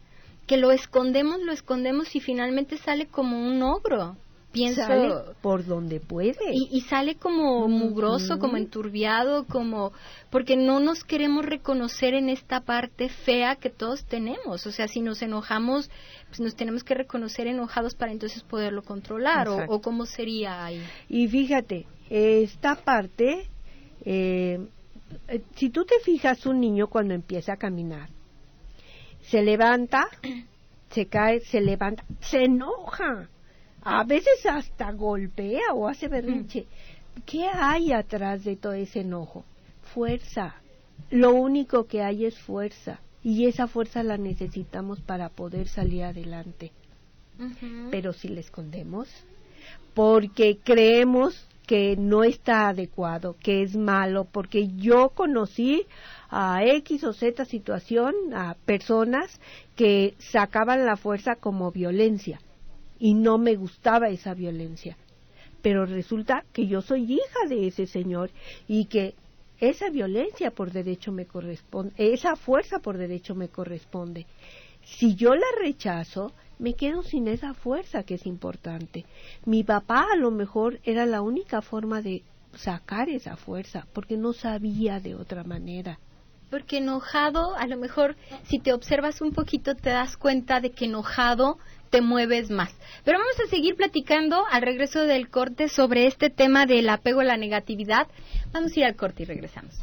que 0.48 0.58
lo 0.58 0.72
escondemos, 0.72 1.40
lo 1.40 1.54
escondemos 1.54 2.16
y 2.16 2.20
finalmente 2.20 2.78
sale 2.78 3.08
como 3.08 3.48
un 3.48 3.62
ogro 3.62 4.18
pienso 4.54 5.36
por 5.42 5.66
donde 5.66 6.00
puede. 6.00 6.54
Y, 6.54 6.82
sale 6.82 7.16
como 7.16 7.68
mugroso 7.68 8.40
como 8.40 8.56
enturbiado 8.56 9.46
como 9.46 9.92
porque 10.30 10.56
no 10.56 10.80
nos 10.80 11.04
queremos 11.04 11.46
reconocer 11.46 12.14
en 12.14 12.30
esta 12.30 12.62
parte 12.62 13.10
fea 13.10 13.56
que 13.56 13.70
todos 13.70 14.06
tenemos. 14.06 14.66
O 14.66 14.72
sea 14.72 14.88
si 14.88 15.02
nos 15.02 15.22
enojamos 15.22 15.90
pues 16.28 16.40
nos 16.40 16.56
tenemos 16.56 16.84
que 16.84 16.94
reconocer 16.94 17.48
enojados 17.48 17.96
para 17.96 18.12
entonces 18.12 18.44
poderlo 18.44 18.84
controlar 18.84 19.50
o, 19.50 19.66
o, 19.68 19.82
cómo 19.82 20.06
sería 20.06 20.64
ahí. 20.64 20.82
Y 21.10 21.28
fíjate 21.28 21.86
esta 22.10 22.76
parte 22.76 23.48
eh, 24.06 24.60
si 25.56 25.70
tú 25.70 25.84
te 25.84 26.00
fijas 26.04 26.46
un 26.46 26.60
niño 26.60 26.88
cuando 26.88 27.14
empieza 27.14 27.54
a 27.54 27.58
caminar 27.58 28.10
se 29.24 29.42
levanta 29.42 30.08
se 30.92 31.08
cae 31.08 31.40
se 31.42 31.62
levanta 31.62 32.04
se 32.22 32.44
enoja 32.44 33.30
a 33.86 34.04
veces 34.04 34.46
hasta 34.46 34.92
golpea 34.92 35.74
o 35.74 35.88
hace 35.88 36.08
berrinche. 36.08 36.66
¿Qué 37.26 37.48
hay 37.48 37.92
atrás 37.92 38.44
de 38.44 38.56
todo 38.56 38.74
ese 38.74 39.02
enojo? 39.02 39.44
Fuerza. 39.94 40.56
Lo 41.10 41.34
único 41.34 41.86
que 41.86 42.02
hay 42.02 42.26
es 42.26 42.40
fuerza. 42.40 43.00
Y 43.22 43.46
esa 43.46 43.68
fuerza 43.68 44.04
la 44.04 44.18
necesitamos 44.18 45.02
para 45.02 45.30
poder 45.30 45.68
salir 45.68 46.04
adelante. 46.04 46.72
Pero 47.92 48.14
si 48.14 48.28
la 48.30 48.40
escondemos, 48.40 49.10
porque 49.94 50.60
creemos 50.64 51.48
que 51.66 51.96
no 51.98 52.24
está 52.24 52.70
adecuado, 52.70 53.36
que 53.40 53.64
es 53.64 53.76
malo, 53.76 54.26
porque 54.26 54.68
yo 54.76 55.10
conocí 55.10 55.86
a 56.30 56.64
X 56.64 57.04
o 57.06 57.14
Z 57.14 57.46
situación, 57.46 58.14
a 58.34 58.56
personas 58.66 59.40
que 59.76 60.16
sacaban 60.20 60.86
la 60.86 60.96
fuerza 60.96 61.36
como 61.36 61.72
violencia 61.72 62.40
y 63.04 63.16
no 63.16 63.38
me 63.38 63.58
gustaba 63.58 64.08
esa 64.08 64.34
violencia. 64.34 64.96
Pero 65.62 65.86
resulta 65.86 66.46
que 66.54 66.68
yo 66.68 66.82
soy 66.82 67.16
hija 67.16 67.50
de 67.50 67.68
ese 67.68 67.86
señor 67.86 68.30
y 68.66 68.86
que 68.86 69.14
esa 69.60 69.90
violencia 69.90 70.52
por 70.52 70.72
derecho 70.72 71.12
me 71.12 71.26
corresponde, 71.26 71.94
esa 71.98 72.38
fuerza 72.38 72.80
por 72.80 72.98
derecho 72.98 73.36
me 73.36 73.50
corresponde. 73.50 74.26
Si 74.86 75.16
yo 75.16 75.36
la 75.36 75.48
rechazo, 75.60 76.32
me 76.60 76.76
quedo 76.76 77.04
sin 77.04 77.28
esa 77.28 77.54
fuerza 77.54 78.04
que 78.04 78.14
es 78.14 78.26
importante. 78.26 79.04
Mi 79.46 79.66
papá 79.66 80.08
a 80.14 80.16
lo 80.16 80.32
mejor 80.32 80.80
era 80.86 81.06
la 81.06 81.22
única 81.22 81.62
forma 81.62 82.02
de 82.02 82.24
sacar 82.56 83.10
esa 83.10 83.36
fuerza, 83.36 83.86
porque 83.92 84.16
no 84.16 84.32
sabía 84.32 85.02
de 85.02 85.16
otra 85.16 85.44
manera. 85.44 86.00
Porque 86.50 86.78
enojado, 86.78 87.56
a 87.56 87.66
lo 87.68 87.78
mejor 87.78 88.16
si 88.44 88.60
te 88.60 88.74
observas 88.74 89.22
un 89.22 89.32
poquito 89.32 89.76
te 89.76 89.90
das 89.90 90.18
cuenta 90.18 90.60
de 90.60 90.72
que 90.72 90.86
enojado 90.86 91.58
te 91.90 92.02
mueves 92.02 92.50
más. 92.50 92.76
Pero 93.04 93.20
vamos 93.20 93.40
a 93.40 93.50
seguir 93.50 93.76
platicando 93.76 94.46
al 94.52 94.64
regreso 94.64 95.04
del 95.04 95.30
corte 95.30 95.70
sobre 95.70 96.08
este 96.08 96.30
tema 96.30 96.66
del 96.66 96.90
apego 96.90 97.22
a 97.22 97.24
la 97.24 97.38
negatividad. 97.38 98.08
Vamos 98.52 98.76
a 98.76 98.80
ir 98.80 98.86
al 98.86 98.96
corte 98.96 99.24
y 99.24 99.26
regresamos. 99.28 99.76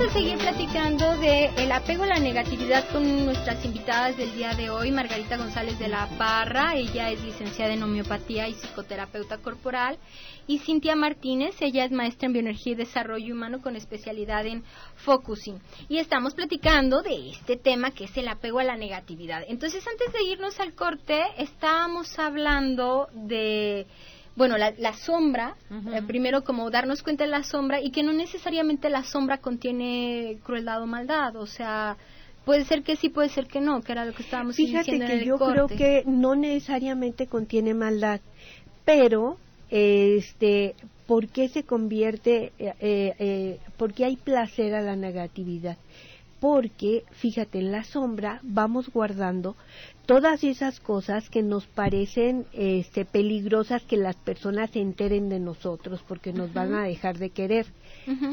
Vamos 0.00 0.16
a 0.16 0.18
seguir 0.18 0.38
platicando 0.38 1.18
de 1.18 1.50
el 1.58 1.70
apego 1.70 2.04
a 2.04 2.06
la 2.06 2.18
negatividad 2.18 2.88
con 2.88 3.26
nuestras 3.26 3.62
invitadas 3.66 4.16
del 4.16 4.34
día 4.34 4.54
de 4.54 4.70
hoy, 4.70 4.90
Margarita 4.90 5.36
González 5.36 5.78
de 5.78 5.88
la 5.88 6.08
Parra, 6.16 6.74
ella 6.74 7.10
es 7.10 7.22
licenciada 7.22 7.74
en 7.74 7.82
homeopatía 7.82 8.48
y 8.48 8.54
psicoterapeuta 8.54 9.36
corporal, 9.36 9.98
y 10.46 10.60
Cintia 10.60 10.96
Martínez, 10.96 11.54
ella 11.60 11.84
es 11.84 11.92
maestra 11.92 12.28
en 12.28 12.32
bioenergía 12.32 12.72
y 12.72 12.76
desarrollo 12.76 13.34
humano 13.34 13.60
con 13.60 13.76
especialidad 13.76 14.46
en 14.46 14.64
focusing. 15.04 15.60
Y 15.90 15.98
estamos 15.98 16.32
platicando 16.32 17.02
de 17.02 17.32
este 17.32 17.58
tema 17.58 17.90
que 17.90 18.04
es 18.04 18.16
el 18.16 18.28
apego 18.28 18.60
a 18.60 18.64
la 18.64 18.78
negatividad. 18.78 19.44
Entonces, 19.48 19.86
antes 19.86 20.14
de 20.14 20.22
irnos 20.22 20.58
al 20.60 20.72
corte, 20.72 21.22
estábamos 21.36 22.18
hablando 22.18 23.08
de 23.12 23.86
bueno, 24.40 24.56
la, 24.56 24.94
sombra, 24.94 25.54
eh, 25.70 26.00
primero 26.06 26.44
como 26.44 26.70
darnos 26.70 27.02
cuenta 27.02 27.24
de 27.24 27.30
la 27.30 27.42
sombra 27.42 27.78
y 27.82 27.90
que 27.90 28.02
no 28.02 28.14
necesariamente 28.14 28.88
la 28.88 29.04
sombra 29.04 29.36
contiene 29.36 30.38
crueldad 30.44 30.82
o 30.82 30.86
maldad, 30.86 31.36
o 31.36 31.44
sea, 31.44 31.98
puede 32.46 32.64
ser 32.64 32.82
que 32.82 32.96
sí, 32.96 33.10
puede 33.10 33.28
ser 33.28 33.48
que 33.48 33.60
no, 33.60 33.82
que 33.82 33.92
era 33.92 34.06
lo 34.06 34.14
que 34.14 34.22
estábamos 34.22 34.56
Fíjate 34.56 34.92
diciendo 34.92 35.06
que 35.06 35.26
yo 35.26 35.36
creo 35.36 35.68
que 35.68 36.04
no 36.06 36.36
necesariamente 36.36 37.26
contiene 37.26 37.74
maldad, 37.74 38.22
pero 38.86 39.36
este, 39.68 40.74
¿por 41.06 41.28
qué 41.28 41.50
se 41.50 41.64
convierte, 41.64 42.54
eh, 42.58 42.74
eh, 42.80 43.58
por 43.76 43.92
qué 43.92 44.06
hay 44.06 44.16
placer 44.16 44.74
a 44.74 44.80
la 44.80 44.96
negatividad? 44.96 45.76
Porque, 46.40 47.04
fíjate, 47.12 47.58
en 47.58 47.70
la 47.70 47.84
sombra 47.84 48.40
vamos 48.42 48.90
guardando 48.90 49.56
todas 50.06 50.42
esas 50.42 50.80
cosas 50.80 51.28
que 51.28 51.42
nos 51.42 51.66
parecen 51.66 52.46
este, 52.52 53.04
peligrosas 53.04 53.82
que 53.82 53.96
las 53.96 54.16
personas 54.16 54.70
se 54.70 54.80
enteren 54.80 55.28
de 55.28 55.38
nosotros 55.38 56.02
porque 56.08 56.32
nos 56.32 56.52
van 56.52 56.74
a 56.74 56.82
dejar 56.84 57.18
de 57.18 57.30
querer. 57.30 57.66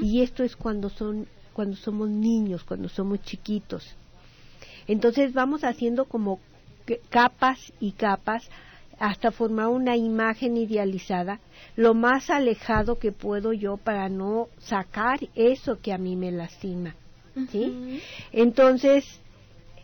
Y 0.01 0.21
esto 0.21 0.43
es 0.43 0.55
cuando 0.55 0.89
son 0.89 1.27
cuando 1.53 1.75
somos 1.75 2.09
niños, 2.09 2.63
cuando 2.63 2.87
somos 2.87 3.19
chiquitos. 3.23 3.95
Entonces 4.87 5.33
vamos 5.33 5.63
haciendo 5.63 6.05
como 6.05 6.39
capas 7.09 7.73
y 7.79 7.93
capas 7.93 8.47
hasta 8.99 9.31
formar 9.31 9.67
una 9.67 9.95
imagen 9.95 10.57
idealizada, 10.57 11.39
lo 11.75 11.93
más 11.93 12.29
alejado 12.29 12.99
que 12.99 13.11
puedo 13.11 13.53
yo 13.53 13.77
para 13.77 14.09
no 14.09 14.47
sacar 14.59 15.19
eso 15.35 15.79
que 15.81 15.93
a 15.93 15.97
mí 15.97 16.15
me 16.15 16.31
lastima. 16.31 16.95
¿Sí? 17.51 18.01
Entonces, 18.32 19.06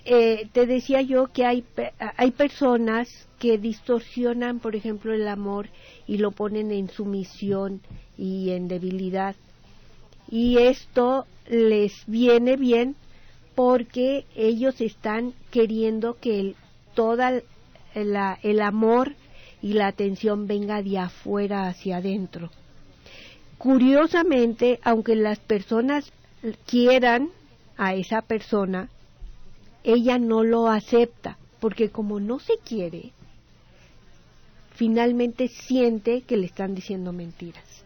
eh, 0.05 0.47
te 0.51 0.65
decía 0.65 1.01
yo 1.01 1.27
que 1.27 1.45
hay, 1.45 1.63
hay 2.17 2.31
personas 2.31 3.27
que 3.39 3.57
distorsionan, 3.57 4.59
por 4.59 4.75
ejemplo, 4.75 5.13
el 5.13 5.27
amor 5.27 5.69
y 6.07 6.17
lo 6.17 6.31
ponen 6.31 6.71
en 6.71 6.89
sumisión 6.89 7.81
y 8.17 8.51
en 8.51 8.67
debilidad. 8.67 9.35
Y 10.29 10.57
esto 10.57 11.25
les 11.49 12.03
viene 12.07 12.57
bien 12.57 12.95
porque 13.55 14.25
ellos 14.35 14.81
están 14.81 15.33
queriendo 15.51 16.17
que 16.19 16.39
el, 16.39 16.55
toda 16.95 17.41
la, 17.95 18.39
el 18.41 18.61
amor 18.61 19.13
y 19.61 19.73
la 19.73 19.87
atención 19.87 20.47
venga 20.47 20.81
de 20.81 20.97
afuera 20.97 21.67
hacia 21.67 21.97
adentro. 21.97 22.49
Curiosamente, 23.57 24.79
aunque 24.83 25.15
las 25.15 25.39
personas 25.39 26.11
quieran 26.65 27.29
a 27.85 27.93
esa 27.95 28.21
persona, 28.21 28.89
ella 29.83 30.17
no 30.17 30.43
lo 30.43 30.67
acepta, 30.67 31.37
porque 31.59 31.89
como 31.89 32.19
no 32.19 32.39
se 32.39 32.57
quiere, 32.57 33.11
finalmente 34.75 35.47
siente 35.47 36.21
que 36.21 36.37
le 36.37 36.45
están 36.45 36.75
diciendo 36.75 37.13
mentiras. 37.13 37.85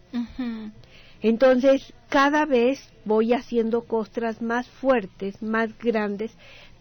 Entonces, 1.22 1.94
cada 2.10 2.46
vez 2.46 2.80
voy 3.06 3.34
haciendo 3.34 3.84
costras 3.84 4.42
más 4.42 4.68
fuertes, 4.68 5.42
más 5.42 5.78
grandes, 5.78 6.32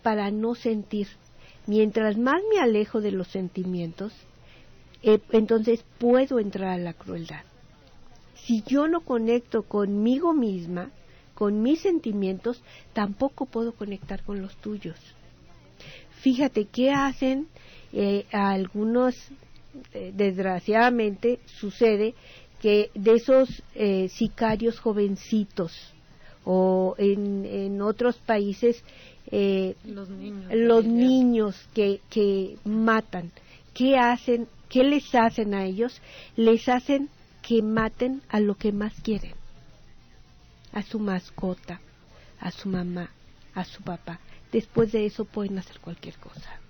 para 0.02 0.30
no 0.30 0.54
sentir. 0.54 1.08
Mientras 1.66 2.16
más 2.16 2.40
me 2.52 2.60
alejo 2.60 3.00
de 3.00 3.10
los 3.10 3.28
sentimientos, 3.28 4.12
eh, 5.02 5.20
entonces 5.32 5.84
puedo 5.98 6.38
entrar 6.38 6.70
a 6.70 6.78
la 6.78 6.92
crueldad. 6.92 7.42
Si 8.34 8.62
yo 8.62 8.86
no 8.86 9.00
conecto 9.00 9.62
conmigo 9.62 10.32
misma, 10.32 10.90
con 11.36 11.62
mis 11.62 11.80
sentimientos, 11.80 12.62
tampoco 12.94 13.44
puedo 13.44 13.72
conectar 13.72 14.22
con 14.24 14.40
los 14.40 14.56
tuyos. 14.56 14.96
Fíjate 16.22 16.64
qué 16.64 16.90
hacen 16.90 17.46
eh, 17.92 18.24
a 18.32 18.50
algunos, 18.50 19.14
eh, 19.92 20.12
desgraciadamente 20.16 21.38
sucede 21.60 22.14
que 22.60 22.90
de 22.94 23.14
esos 23.14 23.62
eh, 23.74 24.08
sicarios 24.08 24.80
jovencitos 24.80 25.72
o 26.46 26.94
en, 26.96 27.44
en 27.44 27.82
otros 27.82 28.16
países 28.16 28.82
los 29.30 30.08
niños, 30.08 30.52
los 30.54 30.84
niños 30.84 31.68
que, 31.74 32.00
que 32.08 32.56
matan, 32.64 33.30
¿qué 33.74 33.98
hacen? 33.98 34.48
¿Qué 34.70 34.84
les 34.84 35.14
hacen 35.14 35.52
a 35.52 35.66
ellos? 35.66 36.00
Les 36.36 36.68
hacen 36.68 37.08
que 37.42 37.60
maten 37.60 38.22
a 38.28 38.40
lo 38.40 38.54
que 38.54 38.72
más 38.72 38.94
quieren 39.02 39.34
a 40.76 40.82
su 40.82 40.98
mascota, 40.98 41.80
a 42.38 42.50
su 42.50 42.68
mamá, 42.68 43.08
a 43.54 43.64
su 43.64 43.82
papá. 43.82 44.20
Después 44.52 44.92
de 44.92 45.06
eso 45.06 45.24
pueden 45.24 45.58
hacer 45.58 45.80
cualquier 45.80 46.16
cosa. 46.16 46.60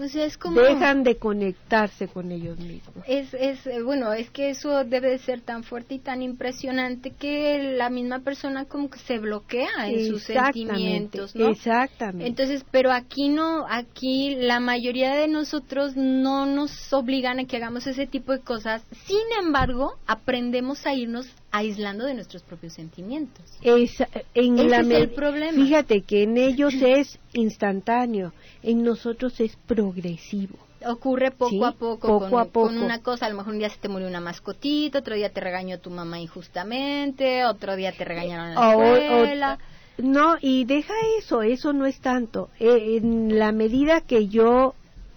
Es 0.00 0.36
como... 0.36 0.60
Dejan 0.60 1.04
de 1.04 1.16
conectarse 1.16 2.08
con 2.08 2.32
ellos 2.32 2.58
mismos. 2.58 3.04
Es, 3.06 3.34
es, 3.34 3.66
eh, 3.66 3.82
bueno, 3.82 4.12
es 4.14 4.30
que 4.30 4.50
eso 4.50 4.82
debe 4.82 5.10
de 5.10 5.18
ser 5.18 5.42
tan 5.42 5.62
fuerte 5.62 5.94
y 5.94 5.98
tan 5.98 6.22
impresionante 6.22 7.10
que 7.10 7.74
la 7.76 7.88
misma 7.88 8.20
persona 8.20 8.64
como 8.64 8.90
que 8.90 8.98
se 8.98 9.18
bloquea 9.18 9.88
en 9.88 10.08
sus 10.08 10.22
sentimientos, 10.24 11.36
¿no? 11.36 11.50
Exactamente. 11.50 12.26
Entonces, 12.26 12.64
pero 12.70 12.90
aquí 12.92 13.28
no, 13.28 13.66
aquí 13.68 14.36
la 14.36 14.58
mayoría 14.58 15.14
de 15.14 15.28
nosotros 15.28 15.94
no 15.96 16.46
nos 16.46 16.92
obligan 16.92 17.38
a 17.38 17.44
que 17.44 17.58
hagamos 17.58 17.86
ese 17.86 18.06
tipo 18.06 18.32
de 18.32 18.40
cosas. 18.40 18.82
Sin 19.06 19.44
embargo, 19.44 19.98
aprendemos 20.06 20.86
a 20.86 20.94
irnos 20.94 21.28
aislando 21.50 22.04
de 22.04 22.14
nuestros 22.14 22.42
propios 22.42 22.74
sentimientos. 22.74 23.44
Es, 23.62 24.00
en 24.34 24.58
Ese 24.58 24.68
la 24.68 24.80
es 24.80 24.90
el 24.90 25.10
problema. 25.10 25.52
Fíjate 25.64 26.02
que 26.02 26.22
en 26.22 26.36
ellos 26.36 26.74
es 26.74 27.18
instantáneo, 27.32 28.32
en 28.62 28.82
nosotros 28.82 29.40
es 29.40 29.56
progresivo. 29.66 30.56
Ocurre 30.86 31.30
poco 31.30 31.50
Sí, 31.50 31.62
a 31.62 31.72
poco, 31.72 31.98
poco 32.08 32.18
con, 32.30 32.40
a 32.40 32.44
poco. 32.46 32.68
con 32.68 32.78
una 32.78 33.02
cosa. 33.02 33.26
A 33.26 33.28
lo 33.30 33.36
mejor 33.36 33.52
un 33.52 33.58
día 33.58 33.68
se 33.68 33.78
te 33.78 33.88
murió 33.88 34.08
una 34.08 34.20
mascotita, 34.20 35.00
otro 35.00 35.14
día 35.14 35.30
te 35.30 35.40
regañó 35.40 35.78
tu 35.78 35.90
mamá 35.90 36.18
injustamente, 36.20 37.44
otro 37.44 37.76
día 37.76 37.92
te 37.92 38.04
regañaron 38.04 38.48
en 38.48 38.54
la 38.54 38.60
O- 38.60 38.78
o- 38.78 38.94
escuela. 39.24 39.58
no, 39.98 40.36
y 40.40 40.64
deja 40.64 40.94
eso, 41.18 41.42
eso 41.42 41.74
no 41.74 41.84
es 41.84 41.98
tanto. 42.00 42.48
Eh, 42.58 42.96
en 42.96 43.38
la 43.38 43.52
medida 43.52 44.00
que 44.00 44.28
yo 44.28 44.74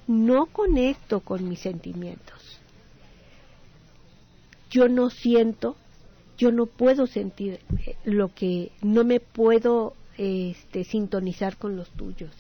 no 0.08 0.48
conecto 0.48 1.22
con 1.22 1.48
mis 1.48 1.60
sentimientos, 1.60 2.60
yo 4.70 4.90
no 4.90 5.10
siento, 5.10 5.78
yo 6.44 6.52
no 6.52 6.66
puedo 6.66 7.08
sentir 7.08 7.62
eh, 7.88 7.96
lo 8.04 8.28
que, 8.28 8.74
no 8.82 9.06
me 9.06 9.22
puedo 9.22 9.94
este, 10.18 10.84
sintonizar 10.84 11.56
con 11.56 11.78
los 11.78 11.90
tuyos. 11.92 12.32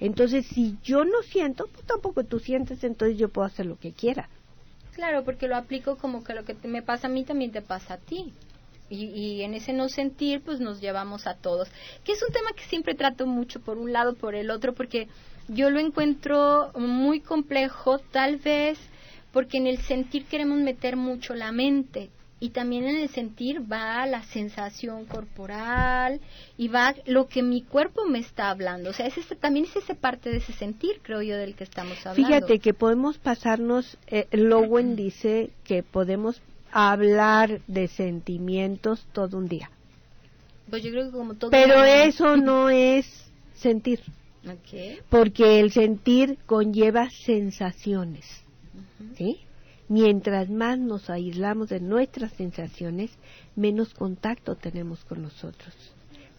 Entonces, 0.00 0.46
si 0.46 0.78
yo 0.82 1.04
no 1.04 1.20
siento, 1.22 1.68
pues 1.70 1.84
tampoco 1.86 2.24
tú 2.24 2.38
sientes, 2.38 2.82
entonces 2.84 3.18
yo 3.18 3.28
puedo 3.28 3.46
hacer 3.46 3.66
lo 3.66 3.76
que 3.76 3.92
quiera. 3.92 4.30
Claro, 4.94 5.24
porque 5.24 5.46
lo 5.46 5.56
aplico 5.56 5.96
como 5.96 6.24
que 6.24 6.32
lo 6.32 6.44
que 6.46 6.54
te- 6.54 6.68
me 6.68 6.80
pasa 6.80 7.06
a 7.06 7.10
mí 7.10 7.22
también 7.24 7.52
te 7.52 7.60
pasa 7.60 7.94
a 7.94 7.98
ti. 7.98 8.32
Y, 8.88 9.04
y 9.06 9.42
en 9.42 9.52
ese 9.52 9.74
no 9.74 9.90
sentir, 9.90 10.40
pues 10.42 10.60
nos 10.60 10.80
llevamos 10.80 11.26
a 11.26 11.34
todos. 11.34 11.68
Que 12.04 12.12
es 12.12 12.22
un 12.26 12.32
tema 12.32 12.52
que 12.56 12.64
siempre 12.64 12.94
trato 12.94 13.26
mucho 13.26 13.60
por 13.60 13.76
un 13.76 13.92
lado, 13.92 14.14
por 14.14 14.34
el 14.34 14.50
otro, 14.50 14.72
porque 14.72 15.08
yo 15.48 15.68
lo 15.68 15.80
encuentro 15.80 16.72
muy 16.76 17.20
complejo, 17.20 17.98
tal 17.98 18.36
vez 18.36 18.78
porque 19.32 19.58
en 19.58 19.66
el 19.66 19.78
sentir 19.82 20.24
queremos 20.26 20.58
meter 20.58 20.96
mucho 20.96 21.34
la 21.34 21.52
mente. 21.52 22.10
Y 22.44 22.50
también 22.50 22.84
en 22.84 22.96
el 22.96 23.08
sentir 23.08 23.62
va 23.70 24.04
la 24.06 24.24
sensación 24.24 25.04
corporal 25.04 26.20
y 26.58 26.66
va 26.66 26.92
lo 27.06 27.28
que 27.28 27.40
mi 27.40 27.62
cuerpo 27.62 28.04
me 28.04 28.18
está 28.18 28.50
hablando. 28.50 28.90
O 28.90 28.92
sea, 28.92 29.06
es 29.06 29.16
ese- 29.16 29.36
también 29.36 29.66
es 29.66 29.76
esa 29.76 29.94
parte 29.94 30.28
de 30.30 30.38
ese 30.38 30.52
sentir, 30.52 30.98
creo 31.02 31.22
yo, 31.22 31.36
del 31.36 31.54
que 31.54 31.62
estamos 31.62 32.04
hablando. 32.04 32.26
Fíjate 32.26 32.58
que 32.58 32.74
podemos 32.74 33.18
pasarnos, 33.18 33.96
eh, 34.08 34.26
Lowen 34.32 34.96
dice 34.96 35.50
que 35.62 35.84
podemos 35.84 36.42
hablar 36.72 37.60
de 37.68 37.86
sentimientos 37.86 39.06
todo 39.12 39.38
un 39.38 39.46
día. 39.46 39.70
Pues 40.68 40.82
yo 40.82 40.90
creo 40.90 41.04
que 41.04 41.12
como 41.12 41.34
todo. 41.34 41.50
Pero 41.50 41.74
mundo- 41.76 41.84
eso 41.84 42.36
no 42.36 42.68
es 42.70 43.06
sentir, 43.54 44.00
porque 45.10 45.60
el 45.60 45.70
sentir 45.70 46.38
conlleva 46.46 47.08
sensaciones. 47.10 48.24
¿Sí? 49.16 49.38
Mientras 49.92 50.48
más 50.48 50.78
nos 50.78 51.10
aislamos 51.10 51.68
de 51.68 51.78
nuestras 51.78 52.32
sensaciones, 52.32 53.10
menos 53.56 53.92
contacto 53.92 54.54
tenemos 54.54 55.04
con 55.04 55.20
nosotros. 55.20 55.74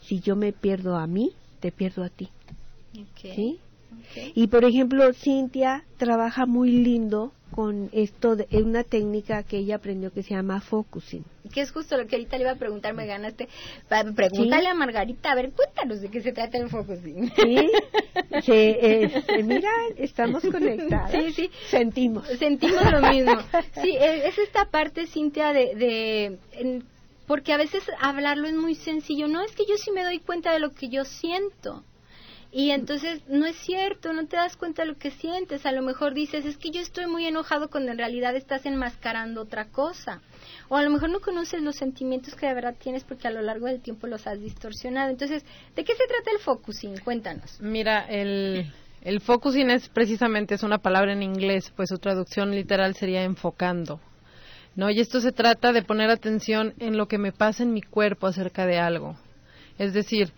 Si 0.01 0.22
yo 0.22 0.36
me 0.36 0.53
pierdo 0.53 0.98
a 0.98 1.05
mí, 1.05 1.33
te 1.60 1.72
pierdo 1.72 2.03
a 2.03 2.10
ti. 2.10 2.29
¿Sí? 3.22 3.60
Y 4.33 4.48
por 4.48 4.65
ejemplo, 4.65 5.13
Cintia 5.13 5.83
trabaja 5.98 6.48
muy 6.48 6.72
lindo 6.72 7.31
con 7.53 7.89
esto 7.93 8.36
de 8.36 8.47
una 8.62 8.84
técnica 8.84 9.43
que 9.43 9.58
ella 9.58 9.75
aprendió 9.75 10.12
que 10.12 10.23
se 10.23 10.32
llama 10.34 10.60
focusing. 10.60 11.23
Que 11.54 11.62
es 11.62 11.71
justo 11.71 11.95
lo 11.97 12.08
que 12.08 12.15
ahorita 12.15 12.38
le 12.38 12.43
iba 12.43 12.51
a 12.51 12.56
preguntar, 12.56 12.93
me 12.93 13.06
ganaste. 13.06 13.47
Pregúntale 14.15 14.63
Sí. 14.63 14.67
a 14.67 14.73
Margarita, 14.73 15.32
a 15.32 15.36
ver, 15.36 15.51
cuéntanos 15.51 16.01
de 16.01 16.10
qué 16.10 16.21
se 16.21 16.32
trata 16.32 16.58
el 16.58 16.69
focusing. 16.69 17.32
¿Sí? 17.36 17.69
Se, 18.45 19.04
este, 19.04 19.43
mira, 19.43 19.69
estamos 19.97 20.43
conectadas. 20.43 21.12
Sí, 21.12 21.32
sí. 21.34 21.51
Sentimos. 21.69 22.28
Sentimos 22.39 22.84
lo 22.91 23.01
mismo. 23.01 23.38
Sí, 23.82 23.91
e- 23.91 24.28
es 24.28 24.38
esta 24.39 24.65
parte, 24.65 25.06
Cintia, 25.08 25.54
de... 25.54 25.75
de 25.75 26.38
en- 26.54 26.84
porque 27.28 27.54
a 27.54 27.58
veces 27.58 27.84
hablarlo 28.01 28.47
es 28.47 28.54
muy 28.54 28.75
sencillo. 28.75 29.28
No, 29.30 29.41
es 29.41 29.51
que 29.54 29.63
yo 29.65 29.78
sí 29.78 29.91
me 29.91 30.04
doy 30.04 30.19
cuenta 30.19 30.51
de 30.51 30.60
lo 30.60 30.71
que 30.71 30.89
yo 30.89 31.06
siento. 31.06 31.84
Y 32.56 32.70
entonces 32.70 33.24
no 33.28 33.48
es 33.48 33.56
cierto, 33.56 34.13
no 34.13 34.28
te 34.28 34.36
das 34.36 34.56
cuenta 34.56 34.84
de 34.84 34.89
lo 34.89 34.98
que 35.00 35.10
sientes. 35.10 35.66
A 35.66 35.72
lo 35.72 35.82
mejor 35.82 36.13
dices, 36.13 36.46
es 36.46 36.56
que 36.56 36.70
yo 36.70 36.82
estoy 36.82 37.08
muy 37.08 37.26
enojado 37.26 37.68
cuando 37.68 37.92
en 37.92 37.98
realidad 37.98 38.36
estás 38.36 38.68
enmascarando 38.68 39.42
otra 39.42 39.70
cosa. 39.70 40.22
O 40.70 40.78
a 40.78 40.84
lo 40.84 40.92
mejor 40.92 41.10
no 41.10 41.20
conoces 41.20 41.63
los 41.63 41.76
sentimientos 41.76 42.36
que 42.36 42.46
de 42.46 42.54
verdad 42.54 42.76
tienes 42.78 43.06
porque 43.06 43.28
a 43.28 43.32
lo 43.32 43.42
largo 43.42 43.66
del 43.66 43.82
tiempo 43.82 44.06
los 44.06 44.28
has 44.28 44.39
distorsionado. 44.39 45.10
Entonces, 45.10 45.44
¿de 45.76 45.84
qué 45.84 45.94
se 45.96 46.06
trata 46.06 46.30
el 46.32 46.38
focusing? 46.44 47.00
Cuéntanos. 47.00 47.60
Mira, 47.60 48.06
el, 48.06 48.72
el 49.02 49.20
focusing 49.20 49.72
es 49.72 49.89
precisamente 49.89 50.54
es 50.54 50.62
una 50.62 50.78
palabra 50.78 51.13
en 51.13 51.24
inglés, 51.24 51.74
pues 51.76 51.89
su 51.89 51.98
traducción 51.98 52.52
literal 52.52 52.94
sería 52.94 53.24
enfocando. 53.24 54.00
¿No? 54.76 54.92
Y 54.92 55.00
esto 55.00 55.22
se 55.22 55.32
trata 55.32 55.72
de 55.72 55.82
poner 55.82 56.12
atención 56.12 56.76
en 56.78 56.98
lo 56.98 57.08
que 57.08 57.18
me 57.18 57.32
pasa 57.32 57.63
en 57.63 57.74
mi 57.74 57.82
cuerpo 57.82 58.28
acerca 58.28 58.68
de 58.68 58.78
algo. 58.78 59.18
Es 59.80 59.94
decir, 59.94 60.32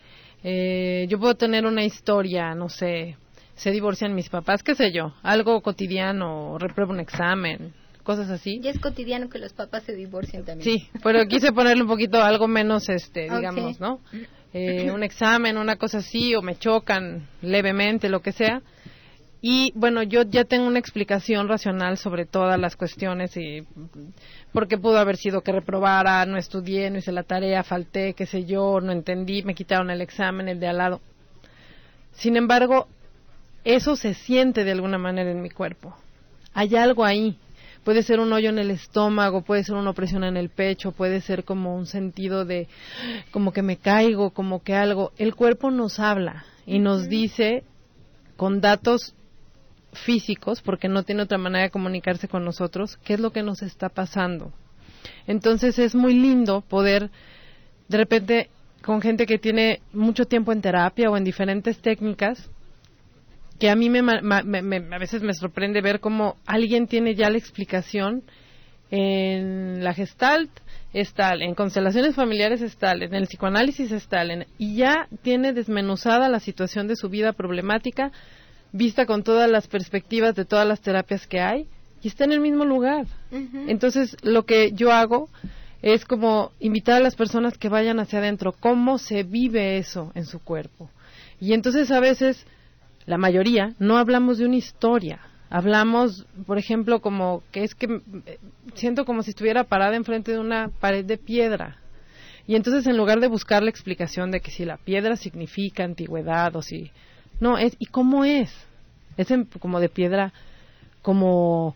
eh, 0.47 1.07
yo 1.09 1.19
puedo 1.19 1.33
tener 1.33 1.65
una 1.65 1.83
historia, 1.83 2.53
no 2.53 2.69
sé, 2.69 3.17
se 3.55 3.71
divorcian 3.71 4.13
mis 4.13 4.29
papás, 4.29 4.61
qué 4.61 4.75
sé 4.75 4.91
yo, 4.91 5.11
algo 5.23 5.59
cotidiano, 5.61 6.59
repruebo 6.59 6.91
un 6.91 6.99
examen, 6.99 7.73
cosas 8.03 8.29
así. 8.29 8.59
Ya 8.61 8.69
es 8.69 8.79
cotidiano 8.79 9.27
que 9.27 9.39
los 9.39 9.53
papás 9.53 9.81
se 9.85 9.95
divorcien 9.95 10.45
también. 10.45 10.77
Sí, 10.77 10.87
pero 11.01 11.25
quise 11.25 11.51
ponerle 11.51 11.81
un 11.81 11.89
poquito 11.89 12.21
algo 12.21 12.47
menos, 12.47 12.89
este, 12.89 13.23
digamos, 13.23 13.79
¿no? 13.79 13.99
Eh, 14.57 14.89
un 14.89 15.03
examen, 15.03 15.57
una 15.57 15.75
cosa 15.75 15.97
así, 15.97 16.33
o 16.33 16.41
me 16.41 16.55
chocan 16.55 17.27
levemente, 17.41 18.07
lo 18.07 18.21
que 18.21 18.31
sea. 18.31 18.61
Y 19.47 19.71
bueno, 19.75 20.01
yo 20.01 20.23
ya 20.23 20.43
tengo 20.43 20.65
una 20.65 20.79
explicación 20.79 21.47
racional 21.47 21.99
sobre 21.99 22.25
todas 22.25 22.59
las 22.59 22.75
cuestiones 22.75 23.37
y 23.37 23.61
porque 24.51 24.79
pudo 24.79 24.97
haber 24.97 25.17
sido 25.17 25.41
que 25.41 25.51
reprobara, 25.51 26.25
no 26.25 26.35
estudié, 26.35 26.89
no 26.89 26.97
hice 26.97 27.11
la 27.11 27.21
tarea, 27.21 27.63
falté, 27.63 28.15
qué 28.15 28.25
sé 28.25 28.45
yo, 28.45 28.81
no 28.81 28.91
entendí, 28.91 29.43
me 29.43 29.53
quitaron 29.53 29.91
el 29.91 30.01
examen, 30.01 30.49
el 30.49 30.59
de 30.59 30.67
al 30.67 30.79
lado. 30.79 30.99
Sin 32.13 32.37
embargo, 32.37 32.87
eso 33.63 33.95
se 33.95 34.15
siente 34.15 34.63
de 34.63 34.71
alguna 34.71 34.97
manera 34.97 35.29
en 35.29 35.43
mi 35.43 35.51
cuerpo. 35.51 35.95
Hay 36.55 36.75
algo 36.75 37.05
ahí. 37.05 37.37
Puede 37.83 38.01
ser 38.01 38.19
un 38.19 38.33
hoyo 38.33 38.49
en 38.49 38.57
el 38.57 38.71
estómago, 38.71 39.43
puede 39.43 39.63
ser 39.63 39.75
una 39.75 39.91
opresión 39.91 40.23
en 40.23 40.37
el 40.37 40.49
pecho, 40.49 40.91
puede 40.91 41.21
ser 41.21 41.43
como 41.43 41.75
un 41.75 41.85
sentido 41.85 42.45
de 42.45 42.67
como 43.29 43.53
que 43.53 43.61
me 43.61 43.77
caigo, 43.77 44.31
como 44.31 44.63
que 44.63 44.73
algo. 44.73 45.11
El 45.19 45.35
cuerpo 45.35 45.69
nos 45.69 45.99
habla 45.99 46.45
y 46.65 46.79
nos 46.79 47.07
dice 47.07 47.63
con 48.37 48.59
datos 48.59 49.13
físicos, 49.95 50.61
porque 50.61 50.87
no 50.87 51.03
tiene 51.03 51.23
otra 51.23 51.37
manera 51.37 51.63
de 51.65 51.71
comunicarse 51.71 52.27
con 52.27 52.43
nosotros, 52.45 52.97
qué 53.03 53.13
es 53.15 53.19
lo 53.19 53.31
que 53.31 53.43
nos 53.43 53.61
está 53.61 53.89
pasando. 53.89 54.53
Entonces 55.27 55.77
es 55.79 55.95
muy 55.95 56.13
lindo 56.13 56.61
poder, 56.61 57.09
de 57.87 57.97
repente, 57.97 58.49
con 58.83 59.01
gente 59.01 59.25
que 59.25 59.37
tiene 59.39 59.81
mucho 59.93 60.25
tiempo 60.25 60.51
en 60.51 60.61
terapia 60.61 61.09
o 61.09 61.17
en 61.17 61.23
diferentes 61.23 61.79
técnicas, 61.79 62.49
que 63.59 63.69
a 63.69 63.75
mí 63.75 63.89
me, 63.89 64.01
me- 64.01 64.61
me- 64.61 64.95
a 64.95 64.99
veces 64.99 65.21
me 65.23 65.33
sorprende 65.33 65.81
ver 65.81 65.99
cómo 65.99 66.35
alguien 66.45 66.87
tiene 66.87 67.15
ya 67.15 67.29
la 67.29 67.37
explicación 67.37 68.23
en 68.91 69.83
la 69.83 69.93
gestalt 69.93 70.51
es 70.93 71.13
en 71.17 71.55
constelaciones 71.55 72.15
familiares 72.15 72.61
es 72.61 72.77
en 72.81 73.13
el 73.15 73.27
psicoanálisis 73.27 73.91
es 73.91 74.07
y 74.57 74.77
ya 74.77 75.07
tiene 75.23 75.51
desmenuzada 75.51 76.29
la 76.29 76.39
situación 76.39 76.87
de 76.87 76.95
su 76.95 77.09
vida 77.09 77.33
problemática, 77.33 78.11
vista 78.75 79.05
con 79.05 79.23
todas 79.23 79.49
las 79.49 79.67
perspectivas 79.67 80.35
de 80.35 80.45
todas 80.45 80.67
las 80.67 80.81
terapias 80.81 81.25
que 81.27 81.39
hay, 81.39 81.67
y 82.01 82.09
está 82.09 82.25
en 82.25 82.33
el 82.33 82.39
mismo 82.39 82.65
lugar. 82.65 83.07
Entonces, 83.67 84.15
lo 84.21 84.43
que 84.43 84.73
yo 84.73 84.91
hago 84.91 85.29
es 85.81 86.05
como 86.05 86.51
invitar 86.59 86.97
a 86.97 87.03
las 87.03 87.15
personas 87.15 87.57
que 87.57 87.69
vayan 87.69 87.99
hacia 87.99 88.19
adentro, 88.19 88.51
cómo 88.51 88.97
se 88.97 89.23
vive 89.23 89.77
eso 89.77 90.11
en 90.13 90.25
su 90.25 90.39
cuerpo. 90.39 90.89
Y 91.39 91.53
entonces 91.53 91.91
a 91.91 91.99
veces, 91.99 92.45
la 93.05 93.17
mayoría, 93.17 93.73
no 93.79 93.97
hablamos 93.97 94.37
de 94.37 94.45
una 94.45 94.57
historia. 94.57 95.19
Hablamos, 95.49 96.25
por 96.45 96.57
ejemplo, 96.57 97.01
como 97.01 97.43
que 97.51 97.63
es 97.63 97.75
que 97.75 98.01
eh, 98.25 98.39
siento 98.73 99.05
como 99.05 99.23
si 99.23 99.29
estuviera 99.29 99.63
parada 99.63 99.95
enfrente 99.95 100.31
de 100.31 100.39
una 100.39 100.69
pared 100.79 101.05
de 101.05 101.17
piedra. 101.17 101.77
Y 102.47 102.55
entonces 102.55 102.85
en 102.87 102.97
lugar 102.97 103.19
de 103.19 103.27
buscar 103.27 103.63
la 103.63 103.69
explicación 103.69 104.31
de 104.31 104.41
que 104.41 104.51
si 104.51 104.65
la 104.65 104.77
piedra 104.77 105.15
significa 105.15 105.83
antigüedad 105.83 106.55
o 106.55 106.61
si... 106.61 106.91
No, 107.39 107.57
es, 107.57 107.75
¿y 107.79 107.85
cómo 107.87 108.25
es? 108.25 108.53
Es 109.17 109.31
en- 109.31 109.45
como 109.45 109.79
de 109.79 109.89
piedra, 109.89 110.33
como 111.01 111.75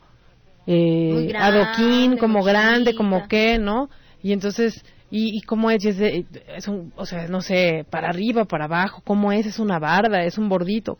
eh, 0.68 1.26
grande, 1.30 1.60
adoquín, 1.60 2.18
como 2.18 2.44
grande, 2.44 2.92
chiquita. 2.92 2.98
como 2.98 3.28
qué, 3.28 3.58
¿no? 3.60 3.90
Y 4.22 4.34
entonces 4.34 4.84
y, 5.12 5.42
cómo 5.42 5.72
es, 5.72 5.84
es, 5.86 6.68
un, 6.68 6.94
o 6.96 7.06
sea, 7.06 7.28
no 7.28 7.42
sé, 7.42 7.86
para 7.90 8.10
arriba, 8.10 8.46
para 8.46 8.66
abajo, 8.66 9.02
cómo 9.04 9.32
es, 9.32 9.48
es 9.48 9.58
una 9.58 9.80
barda, 9.80 10.24
es 10.24 10.38
un 10.38 10.50
bordito. 10.50 10.98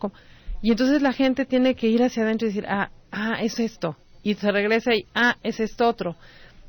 Y 0.62 0.72
entonces 0.72 1.00
la 1.00 1.12
gente 1.12 1.44
tiene 1.44 1.74
que 1.76 1.86
ir 1.86 2.02
hacia 2.02 2.24
adentro 2.24 2.46
y 2.46 2.50
decir, 2.50 2.66
ah, 2.68 2.90
ah, 3.12 3.38
es 3.40 3.60
esto. 3.60 3.96
Y 4.24 4.34
se 4.34 4.50
regresa 4.50 4.94
y, 4.94 5.06
ah, 5.14 5.36
es 5.44 5.60
esto 5.60 5.86
otro. 5.86 6.16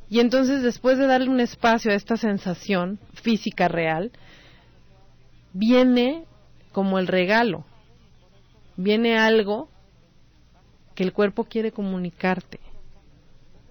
Y 0.07 0.19
entonces 0.19 0.61
después 0.61 0.99
de 0.99 1.07
darle 1.07 1.29
un 1.29 1.39
espacio 1.39 1.91
a 1.91 1.95
esta 1.95 2.15
sensación 2.15 2.99
física 3.13 3.67
real, 3.67 4.11
viene 5.53 6.25
como 6.71 6.99
el 6.99 7.07
regalo, 7.07 7.65
viene 8.77 9.17
algo 9.17 9.69
que 10.95 11.03
el 11.03 11.13
cuerpo 11.13 11.45
quiere 11.45 11.71
comunicarte. 11.71 12.59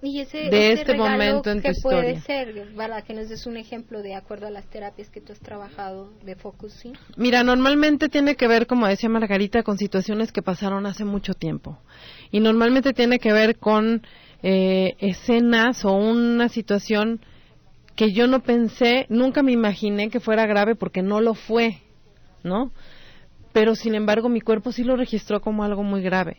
Y 0.02 0.20
ese, 0.20 0.48
de 0.48 0.72
este 0.72 0.94
momento 0.94 1.50
en 1.50 1.60
tu 1.60 1.70
historia. 1.70 2.00
puede 2.00 2.20
ser, 2.22 2.74
para 2.74 3.02
que 3.02 3.12
nos 3.12 3.28
des 3.28 3.44
un 3.46 3.58
ejemplo 3.58 4.00
de 4.00 4.14
acuerdo 4.14 4.46
a 4.46 4.50
las 4.50 4.64
terapias 4.70 5.10
que 5.10 5.20
tú 5.20 5.32
has 5.34 5.40
trabajado 5.40 6.10
de 6.24 6.36
focusing? 6.36 6.94
Mira, 7.16 7.44
normalmente 7.44 8.08
tiene 8.08 8.34
que 8.34 8.48
ver, 8.48 8.66
como 8.66 8.86
decía 8.86 9.10
Margarita, 9.10 9.62
con 9.62 9.76
situaciones 9.76 10.32
que 10.32 10.40
pasaron 10.40 10.86
hace 10.86 11.04
mucho 11.04 11.34
tiempo. 11.34 11.78
Y 12.30 12.40
normalmente 12.40 12.94
tiene 12.94 13.18
que 13.18 13.30
ver 13.30 13.58
con 13.58 14.02
eh, 14.42 14.94
escenas 15.00 15.84
o 15.84 15.92
una 15.92 16.48
situación 16.48 17.20
que 17.94 18.12
yo 18.12 18.26
no 18.26 18.40
pensé, 18.40 19.04
nunca 19.10 19.42
me 19.42 19.52
imaginé 19.52 20.08
que 20.08 20.20
fuera 20.20 20.46
grave 20.46 20.76
porque 20.76 21.02
no 21.02 21.20
lo 21.20 21.34
fue, 21.34 21.82
¿no? 22.42 22.72
Pero 23.52 23.74
sin 23.74 23.94
embargo 23.94 24.28
mi 24.28 24.40
cuerpo 24.40 24.72
sí 24.72 24.84
lo 24.84 24.96
registró 24.96 25.40
como 25.40 25.64
algo 25.64 25.82
muy 25.82 26.02
grave. 26.02 26.36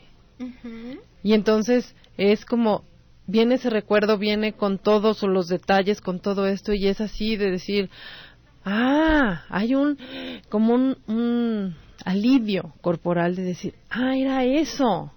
Y 1.23 1.33
entonces 1.33 1.95
es 2.17 2.45
como 2.45 2.83
viene 3.27 3.55
ese 3.55 3.69
recuerdo, 3.69 4.17
viene 4.17 4.53
con 4.53 4.77
todos 4.77 5.23
los 5.23 5.47
detalles, 5.47 6.01
con 6.01 6.19
todo 6.19 6.47
esto, 6.47 6.73
y 6.73 6.87
es 6.87 7.01
así 7.01 7.37
de 7.37 7.51
decir, 7.51 7.89
ah, 8.65 9.43
hay 9.49 9.75
un, 9.75 9.97
como 10.49 10.73
un, 10.75 11.75
alivio 12.03 12.73
corporal 12.81 13.35
de 13.35 13.43
decir, 13.43 13.75
ah, 13.89 14.15
era 14.17 14.43
eso. 14.43 15.11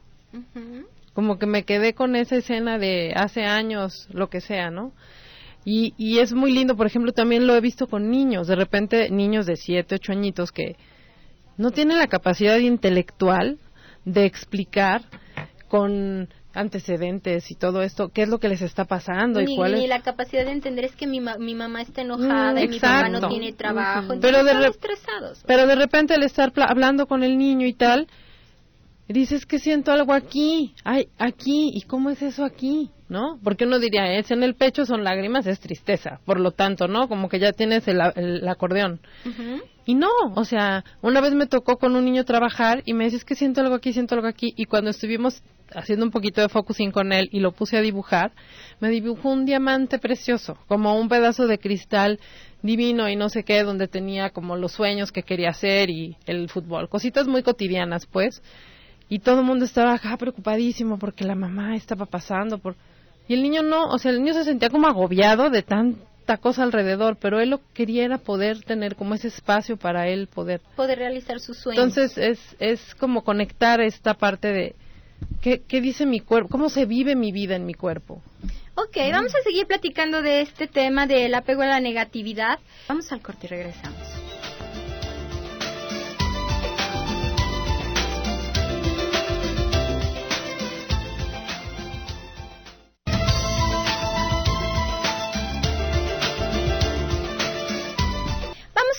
Como 1.13 1.39
que 1.39 1.47
me 1.47 1.65
quedé 1.65 1.95
con 1.95 2.17
esa 2.17 2.37
escena 2.37 2.79
de 2.79 3.13
hace 3.15 3.45
años, 3.45 4.09
lo 4.13 4.29
que 4.29 4.41
sea, 4.41 4.71
¿no? 4.71 4.93
Y, 5.65 5.95
y 5.97 6.19
es 6.19 6.35
muy 6.35 6.53
lindo, 6.53 6.77
por 6.77 6.87
ejemplo, 6.87 7.13
también 7.13 7.47
lo 7.47 7.55
he 7.55 7.61
visto 7.61 7.87
con 7.87 8.11
niños, 8.11 8.47
de 8.49 8.57
repente 8.57 9.11
niños 9.11 9.47
de 9.47 9.57
siete, 9.57 9.95
ocho 9.95 10.13
añitos 10.13 10.53
que 10.53 10.77
no 11.57 11.71
tienen 11.71 11.99
la 11.99 12.07
capacidad 12.07 12.59
intelectual 12.59 13.59
de 14.05 14.27
explicar 14.27 15.03
con 15.69 16.29
antecedentes 16.55 17.51
y 17.51 17.57
todo 17.57 17.83
esto, 17.83 18.11
qué 18.11 18.23
es 18.23 18.29
lo 18.29 18.38
que 18.38 18.49
les 18.49 18.62
está 18.62 18.85
pasando 18.85 19.40
y 19.40 19.57
cuál 19.57 19.75
ni 19.75 19.87
la 19.87 20.03
capacidad 20.03 20.45
de 20.45 20.53
entender 20.53 20.85
es 20.85 20.95
que 20.95 21.07
mi, 21.07 21.21
mi 21.21 21.55
mamá 21.55 21.83
está 21.83 22.03
enojada 22.03 22.62
y 22.62 22.69
mi 22.69 22.79
papá 22.79 23.09
no 23.09 23.29
tiene 23.29 23.53
trabajo, 23.53 24.14
pero 24.21 24.45
de 24.45 24.69
estresados. 24.69 25.43
Pero 25.47 25.67
de 25.67 25.75
repente 25.75 26.14
al 26.14 26.23
estar 26.23 26.53
hablando 26.69 27.07
con 27.07 27.25
el 27.25 27.37
niño 27.37 27.67
y 27.67 27.75
tal, 27.75 28.07
dices 29.09 29.47
que 29.47 29.59
siento 29.59 29.93
algo 29.93 30.12
aquí, 30.12 30.75
ay, 30.85 31.09
aquí, 31.19 31.73
¿y 31.75 31.83
cómo 31.83 32.11
es 32.11 32.23
eso 32.23 32.45
aquí? 32.45 32.90
¿No? 33.09 33.38
Porque 33.43 33.64
uno 33.64 33.79
diría, 33.79 34.12
es 34.14 34.31
en 34.31 34.43
el 34.43 34.55
pecho, 34.55 34.87
son 34.87 35.05
lágrimas, 35.05 35.47
es 35.47 35.61
tristeza, 35.61 36.21
por 36.25 36.40
lo 36.40 36.53
tanto, 36.53 36.88
¿no? 36.88 37.09
Como 37.09 37.29
que 37.29 37.38
ya 37.38 37.53
tienes 37.53 37.87
el, 37.87 38.01
el, 38.17 38.49
acordeón. 38.49 39.01
Y 39.87 39.94
no, 39.94 40.09
o 40.35 40.44
sea, 40.44 40.85
una 41.03 41.20
vez 41.20 41.35
me 41.35 41.47
tocó 41.47 41.77
con 41.77 41.94
un 41.94 42.05
niño 42.05 42.25
trabajar 42.25 42.83
y 42.87 42.94
me 42.94 43.05
dices 43.05 43.25
que 43.25 43.35
siento 43.35 43.61
algo 43.61 43.75
aquí, 43.75 43.92
siento 43.92 44.14
algo 44.14 44.29
aquí, 44.29 44.55
y 44.57 44.64
cuando 44.64 44.90
estuvimos 44.90 45.42
haciendo 45.75 46.07
un 46.07 46.11
poquito 46.11 46.40
de 46.40 46.49
focusing 46.49 46.90
con 46.90 47.12
él 47.12 47.29
y 47.33 47.40
lo 47.40 47.53
puse 47.53 47.77
a 47.77 47.83
dibujar, 47.83 48.33
me 48.81 48.88
dibujó 48.88 49.31
un 49.31 49.44
diamante 49.44 49.99
precioso, 49.99 50.57
como 50.68 50.99
un 50.99 51.09
pedazo 51.09 51.47
de 51.47 51.59
cristal 51.59 52.18
divino 52.62 53.09
y 53.11 53.16
no 53.16 53.29
sé 53.29 53.44
qué, 53.44 53.62
donde 53.62 53.88
tenía 53.88 54.31
como 54.31 54.57
los 54.57 54.73
sueños 54.73 55.12
que 55.12 55.23
quería 55.23 55.51
hacer 55.51 55.90
y 55.90 56.16
el 56.25 56.49
fútbol, 56.49 56.88
cositas 56.88 57.27
muy 57.27 57.42
cotidianas, 57.42 58.07
pues. 58.07 58.42
Y 59.11 59.18
todo 59.18 59.40
el 59.40 59.47
mundo 59.47 59.66
estaba 59.66 60.01
preocupadísimo 60.16 60.99
porque 60.99 61.25
la 61.25 61.35
mamá 61.35 61.77
estaba 61.77 62.07
pasando 62.07 62.57
por... 62.57 62.75
Y 63.29 63.35
el 63.35 63.42
niño 63.42 63.62
no, 63.62 63.87
o 63.88 63.99
sea, 63.99 64.12
el 64.12 64.23
niño 64.23 64.33
se 64.33 64.44
sentía 64.44 64.70
como 64.70 64.87
agobiado 64.87 65.51
de 65.51 65.62
tanta 65.62 66.01
cosa 66.41 66.63
alrededor, 66.63 67.17
pero 67.17 67.41
él 67.41 67.51
lo 67.51 67.61
quería 67.73 68.05
era 68.05 68.19
poder 68.19 68.63
tener 68.63 68.97
como 68.97 69.15
ese 69.15 69.29
espacio 69.29 69.77
para 69.77 70.09
él 70.09 70.27
poder... 70.27 70.61
Poder 70.77 70.99
realizar 70.99 71.41
sus 71.41 71.59
sueños. 71.59 71.83
Entonces 71.83 72.19
es, 72.19 72.41
es 72.59 72.95
como 72.95 73.25
conectar 73.25 73.81
esta 73.81 74.15
parte 74.15 74.53
de 74.53 74.75
¿Qué, 75.41 75.81
dice 75.81 76.07
mi 76.07 76.21
cuerpo? 76.21 76.49
¿Cómo 76.49 76.69
se 76.69 76.87
vive 76.87 77.15
mi 77.17 77.33
vida 77.33 77.55
en 77.57 77.67
mi 77.67 77.75
cuerpo? 77.75 78.23
Ok, 78.77 78.97
vamos 79.13 79.35
a 79.35 79.43
seguir 79.43 79.67
platicando 79.67 80.23
de 80.23 80.41
este 80.41 80.67
tema 80.67 81.07
del 81.07 81.35
apego 81.35 81.63
a 81.63 81.67
la 81.67 81.81
negatividad. 81.81 82.59
Vamos 82.89 83.13
al 83.13 83.21
corte 83.21 83.47
y 83.47 83.51
regresamos. 83.51 84.24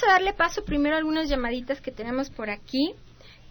Darle 0.08 0.34
paso 0.34 0.64
primero 0.64 0.96
a 0.96 1.00
algunas 1.00 1.30
llamaditas 1.30 1.82
que 1.82 1.92
tenemos 1.92 2.30
por 2.30 2.50
aquí. 2.50 2.94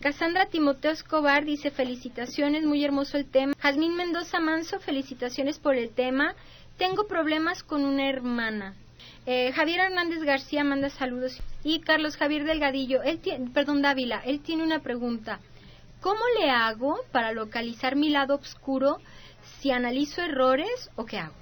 Cassandra 0.01 0.47
Timoteo 0.47 0.90
Escobar 0.90 1.45
dice 1.45 1.71
felicitaciones, 1.71 2.64
muy 2.64 2.85
hermoso 2.85 3.17
el 3.17 3.31
tema. 3.31 3.55
Jazmín 3.59 3.97
Mendoza 3.97 4.38
Manso, 4.40 4.79
felicitaciones 4.81 5.59
por 5.59 5.77
el 5.77 5.90
tema. 5.90 6.35
Tengo 6.77 7.07
problemas 7.07 7.62
con 7.62 7.85
una 7.85 8.09
hermana. 8.09 8.75
Eh, 9.27 9.53
Javier 9.53 9.81
Hernández 9.81 10.23
García 10.23 10.64
manda 10.64 10.90
saludos. 10.90 11.40
Y 11.62 11.81
Carlos 11.81 12.17
Javier 12.17 12.45
Delgadillo, 12.45 13.03
él 13.03 13.21
tiene, 13.21 13.51
perdón 13.51 13.81
Dávila, 13.81 14.21
él 14.27 14.40
tiene 14.40 14.62
una 14.62 14.81
pregunta. 14.81 15.40
¿Cómo 16.03 16.21
le 16.38 16.51
hago 16.51 17.01
para 17.11 17.33
localizar 17.33 17.97
mi 17.97 18.11
lado 18.11 18.35
oscuro 18.35 18.99
si 19.61 19.71
analizo 19.71 20.21
errores 20.21 20.90
o 20.97 21.07
qué 21.07 21.19
hago? 21.19 21.35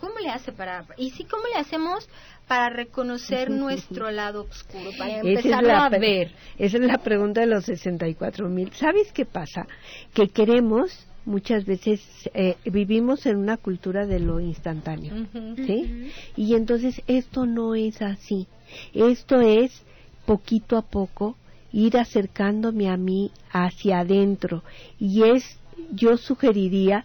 ¿Cómo 0.00 0.18
le 0.20 0.30
hace 0.30 0.52
para.? 0.52 0.86
Y 0.96 1.10
sí, 1.10 1.24
¿cómo 1.24 1.42
le 1.52 1.60
hacemos 1.60 2.08
para 2.48 2.70
reconocer 2.70 3.50
nuestro 3.50 4.10
lado 4.10 4.46
oscuro, 4.50 4.90
para 4.98 5.20
empezar 5.20 5.70
a 5.70 5.88
ver. 5.90 6.32
Esa 6.58 6.78
es 6.78 6.82
la 6.82 6.98
pregunta 6.98 7.42
de 7.42 7.46
los 7.46 7.64
64 7.66 8.48
mil. 8.48 8.72
¿Sabes 8.72 9.12
qué 9.12 9.24
pasa? 9.24 9.66
Que 10.14 10.28
queremos 10.28 11.06
muchas 11.26 11.66
veces 11.66 12.00
eh, 12.32 12.56
vivimos 12.64 13.26
en 13.26 13.36
una 13.36 13.58
cultura 13.58 14.06
de 14.06 14.18
lo 14.18 14.40
instantáneo, 14.40 15.26
¿sí? 15.56 16.10
Y 16.36 16.54
entonces 16.54 17.02
esto 17.06 17.44
no 17.44 17.74
es 17.74 18.00
así. 18.00 18.48
Esto 18.94 19.40
es 19.40 19.82
poquito 20.24 20.78
a 20.78 20.82
poco 20.82 21.36
ir 21.70 21.98
acercándome 21.98 22.88
a 22.88 22.96
mí 22.96 23.30
hacia 23.52 24.00
adentro 24.00 24.62
y 24.98 25.24
es 25.24 25.58
yo 25.92 26.16
sugeriría 26.16 27.04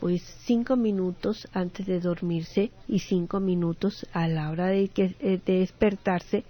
pues 0.00 0.22
cinco 0.44 0.76
minutos 0.76 1.48
antes 1.52 1.86
de 1.86 2.00
dormirse 2.00 2.70
y 2.88 3.00
cinco 3.00 3.40
minutos 3.40 4.06
a 4.12 4.28
la 4.28 4.50
hora 4.50 4.66
de, 4.66 4.88
que, 4.88 5.14
eh, 5.20 5.40
despertarse, 5.44 6.44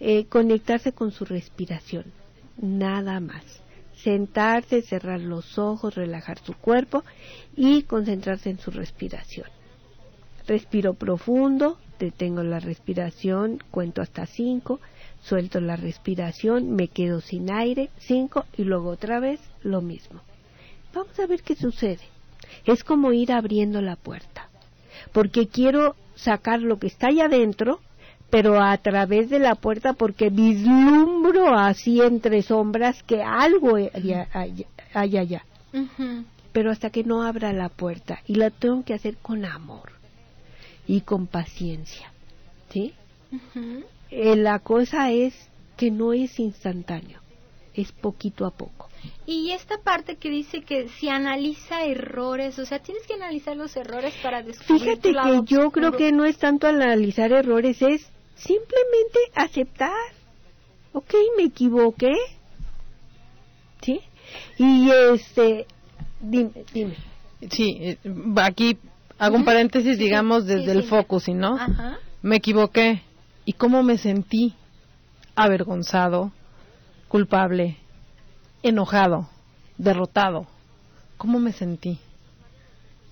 eh, 0.00 0.26
conectarse 0.26 0.92
con 0.92 1.12
su 1.12 1.24
respiración, 1.24 2.04
nada 2.60 3.20
más. 3.20 3.44
Sentarse, 3.96 4.82
cerrar 4.82 5.20
los 5.20 5.58
ojos, 5.58 5.94
relajar 5.94 6.38
su 6.40 6.54
cuerpo 6.54 7.04
y 7.54 7.82
concentrarse 7.82 8.50
en 8.50 8.58
su 8.58 8.72
respiración. 8.72 9.46
Respiro 10.46 10.94
profundo, 10.94 11.78
detengo 12.00 12.42
la 12.42 12.58
respiración, 12.58 13.62
cuento 13.70 14.02
hasta 14.02 14.26
cinco, 14.26 14.80
suelto 15.22 15.60
la 15.60 15.76
respiración, 15.76 16.72
me 16.72 16.88
quedo 16.88 17.20
sin 17.20 17.52
aire, 17.52 17.90
cinco 17.98 18.44
y 18.56 18.64
luego 18.64 18.88
otra 18.88 19.20
vez 19.20 19.40
lo 19.62 19.82
mismo. 19.82 20.20
Vamos 20.92 21.16
a 21.20 21.26
ver 21.26 21.42
qué 21.42 21.54
sucede 21.54 22.11
es 22.64 22.84
como 22.84 23.12
ir 23.12 23.32
abriendo 23.32 23.80
la 23.80 23.96
puerta, 23.96 24.48
porque 25.12 25.48
quiero 25.48 25.96
sacar 26.14 26.60
lo 26.60 26.78
que 26.78 26.86
está 26.86 27.08
allá 27.08 27.26
adentro, 27.26 27.80
pero 28.30 28.62
a 28.62 28.76
través 28.78 29.28
de 29.28 29.38
la 29.38 29.54
puerta 29.54 29.92
porque 29.92 30.30
vislumbro 30.30 31.54
así 31.54 32.00
entre 32.00 32.42
sombras 32.42 33.02
que 33.02 33.22
algo 33.22 33.76
hay, 33.76 34.66
allá. 34.94 35.44
Pero 36.52 36.70
hasta 36.70 36.90
que 36.90 37.04
no 37.04 37.22
abra 37.22 37.52
la 37.52 37.68
puerta. 37.68 38.20
Y 38.26 38.36
la 38.36 38.50
tengo 38.50 38.84
que 38.84 38.94
hacer 38.94 39.16
con 39.18 39.44
amor 39.44 39.92
y 40.86 41.02
con 41.02 41.26
paciencia, 41.26 42.10
¿sí? 42.70 42.94
Eh, 44.10 44.36
la 44.36 44.58
cosa 44.58 45.10
es 45.10 45.34
que 45.76 45.90
no 45.90 46.12
es 46.12 46.38
instantáneo, 46.38 47.20
es 47.74 47.92
poquito 47.92 48.46
a 48.46 48.50
poco. 48.50 48.88
Y 49.26 49.50
esta 49.50 49.78
parte 49.78 50.16
que 50.16 50.30
dice 50.30 50.62
que 50.62 50.88
si 50.88 51.08
analiza 51.08 51.84
errores, 51.84 52.58
o 52.58 52.66
sea, 52.66 52.78
tienes 52.80 53.06
que 53.06 53.14
analizar 53.14 53.56
los 53.56 53.76
errores 53.76 54.14
para 54.22 54.42
descubrir. 54.42 54.82
Fíjate 54.82 55.12
que 55.12 55.40
yo 55.54 55.70
creo 55.70 55.92
que 55.92 56.12
no 56.12 56.24
es 56.24 56.38
tanto 56.38 56.66
analizar 56.66 57.32
errores, 57.32 57.80
es 57.82 58.06
simplemente 58.36 59.18
aceptar. 59.34 59.92
Ok, 60.92 61.14
me 61.36 61.44
equivoqué. 61.44 62.12
¿Sí? 63.80 64.00
Y 64.58 64.90
este, 65.12 65.66
dime, 66.20 66.52
dime. 66.72 66.96
Sí, 67.50 67.76
eh, 67.80 67.98
aquí 68.36 68.78
hago 69.18 69.36
un 69.36 69.44
paréntesis, 69.44 69.96
Sí, 69.96 70.04
digamos, 70.04 70.46
desde 70.46 70.66
sí, 70.66 70.70
el 70.70 70.82
sí. 70.82 70.88
focusing, 70.88 71.38
¿no? 71.38 71.56
Ajá. 71.56 71.98
Me 72.22 72.36
equivoqué. 72.36 73.02
¿Y 73.44 73.54
cómo 73.54 73.82
me 73.82 73.98
sentí? 73.98 74.54
Avergonzado, 75.34 76.30
culpable, 77.12 77.76
enojado, 78.62 79.28
derrotado. 79.76 80.46
¿Cómo 81.18 81.40
me 81.40 81.52
sentí? 81.52 81.98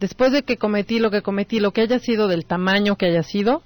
Después 0.00 0.32
de 0.32 0.42
que 0.42 0.56
cometí 0.56 0.98
lo 0.98 1.10
que 1.10 1.20
cometí, 1.20 1.60
lo 1.60 1.72
que 1.72 1.82
haya 1.82 1.98
sido 1.98 2.26
del 2.26 2.46
tamaño 2.46 2.96
que 2.96 3.04
haya 3.04 3.22
sido, 3.22 3.62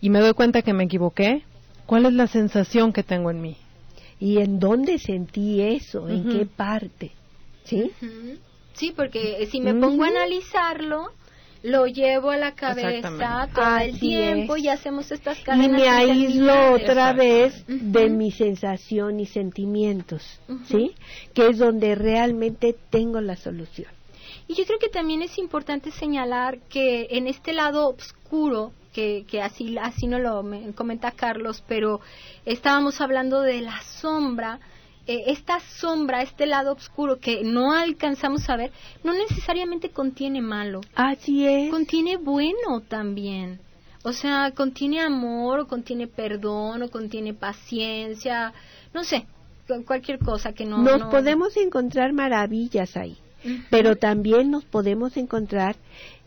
y 0.00 0.10
me 0.10 0.18
doy 0.18 0.32
cuenta 0.32 0.62
que 0.62 0.72
me 0.72 0.82
equivoqué, 0.82 1.44
¿cuál 1.86 2.06
es 2.06 2.14
la 2.14 2.26
sensación 2.26 2.92
que 2.92 3.04
tengo 3.04 3.30
en 3.30 3.42
mí? 3.42 3.56
¿Y 4.18 4.38
en 4.38 4.58
dónde 4.58 4.98
sentí 4.98 5.60
eso? 5.60 6.08
¿En 6.08 6.28
qué 6.28 6.46
parte? 6.46 7.12
¿Sí? 7.62 7.92
Sí, 8.72 8.92
porque 8.96 9.46
si 9.52 9.60
me 9.60 9.72
pongo 9.74 10.02
a 10.02 10.08
analizarlo, 10.08 11.12
lo 11.64 11.86
llevo 11.86 12.30
a 12.30 12.36
la 12.36 12.52
cabeza 12.54 13.48
todo 13.54 13.78
el 13.78 13.98
tiempo 13.98 14.54
es. 14.56 14.64
y 14.64 14.68
hacemos 14.68 15.10
estas 15.10 15.40
Y 15.40 15.42
cadenas 15.42 15.80
me 15.80 15.88
aíslo 15.88 16.72
otra 16.74 17.12
vez 17.14 17.64
de 17.66 18.10
mi 18.10 18.30
sensación 18.30 19.18
y 19.18 19.26
sentimientos. 19.26 20.22
¿sí? 20.66 20.92
Que 21.32 21.48
es 21.48 21.58
donde 21.58 21.94
realmente 21.94 22.76
tengo 22.90 23.20
la 23.20 23.36
solución. 23.36 23.88
Y 24.46 24.54
yo 24.54 24.64
creo 24.66 24.78
que 24.78 24.90
también 24.90 25.22
es 25.22 25.38
importante 25.38 25.90
señalar 25.90 26.58
que 26.68 27.06
en 27.10 27.26
este 27.26 27.54
lado 27.54 27.88
oscuro, 27.88 28.72
que, 28.92 29.24
que 29.26 29.40
así, 29.40 29.76
así 29.80 30.06
nos 30.06 30.20
lo 30.20 30.42
me- 30.42 30.72
comenta 30.74 31.12
Carlos, 31.12 31.64
pero 31.66 32.00
estábamos 32.44 33.00
hablando 33.00 33.40
de 33.40 33.62
la 33.62 33.80
sombra, 33.80 34.60
eh, 35.06 35.24
esta 35.26 35.60
sombra, 35.60 36.22
este 36.22 36.46
lado 36.46 36.72
oscuro 36.72 37.18
que 37.18 37.42
no 37.44 37.72
alcanzamos 37.72 38.48
a 38.48 38.56
ver, 38.56 38.72
no 39.02 39.12
necesariamente 39.14 39.90
contiene 39.90 40.40
malo, 40.40 40.80
Así 40.94 41.46
es. 41.46 41.70
contiene 41.70 42.16
bueno 42.16 42.80
también. 42.88 43.60
O 44.02 44.12
sea, 44.12 44.50
contiene 44.52 45.00
amor, 45.00 45.60
o 45.60 45.66
contiene 45.66 46.06
perdón, 46.06 46.82
o 46.82 46.90
contiene 46.90 47.32
paciencia, 47.34 48.52
no 48.92 49.02
sé, 49.04 49.26
cu- 49.66 49.82
cualquier 49.84 50.18
cosa 50.18 50.52
que 50.52 50.64
no... 50.66 50.82
nos 50.82 51.00
no- 51.00 51.10
podemos 51.10 51.56
encontrar 51.56 52.12
maravillas 52.12 52.96
ahí, 52.96 53.16
pero 53.70 53.96
también 53.96 54.50
nos 54.50 54.64
podemos 54.64 55.16
encontrar 55.16 55.76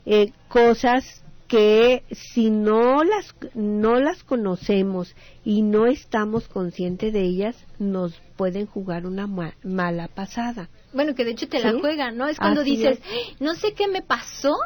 eh, 0.06 0.32
cosas 0.48 1.24
que 1.48 2.04
si 2.12 2.50
no 2.50 3.04
las 3.04 3.34
no 3.54 4.00
las 4.00 4.24
conocemos 4.24 5.16
y 5.46 5.62
no 5.62 5.86
estamos 5.86 6.48
conscientes 6.48 7.14
de 7.14 7.22
ellas 7.22 7.56
nos 7.80 8.14
pueden 8.36 8.66
jugar 8.66 9.06
una 9.06 9.28
ma- 9.28 9.56
mala 9.64 10.08
pasada. 10.10 10.70
Bueno, 10.94 11.16
que 11.16 11.24
de 11.26 11.32
hecho 11.32 11.48
te 11.48 11.60
la 11.60 11.74
juegan, 11.80 12.18
¿no? 12.18 12.28
Es 12.28 12.38
cuando 12.38 12.62
Así 12.62 12.72
dices, 12.78 13.00
es. 13.00 13.04
"Ay, 13.10 13.36
no 13.40 13.56
sé 13.56 13.74
qué 13.74 13.88
me 13.88 14.02
pasó, 14.02 14.58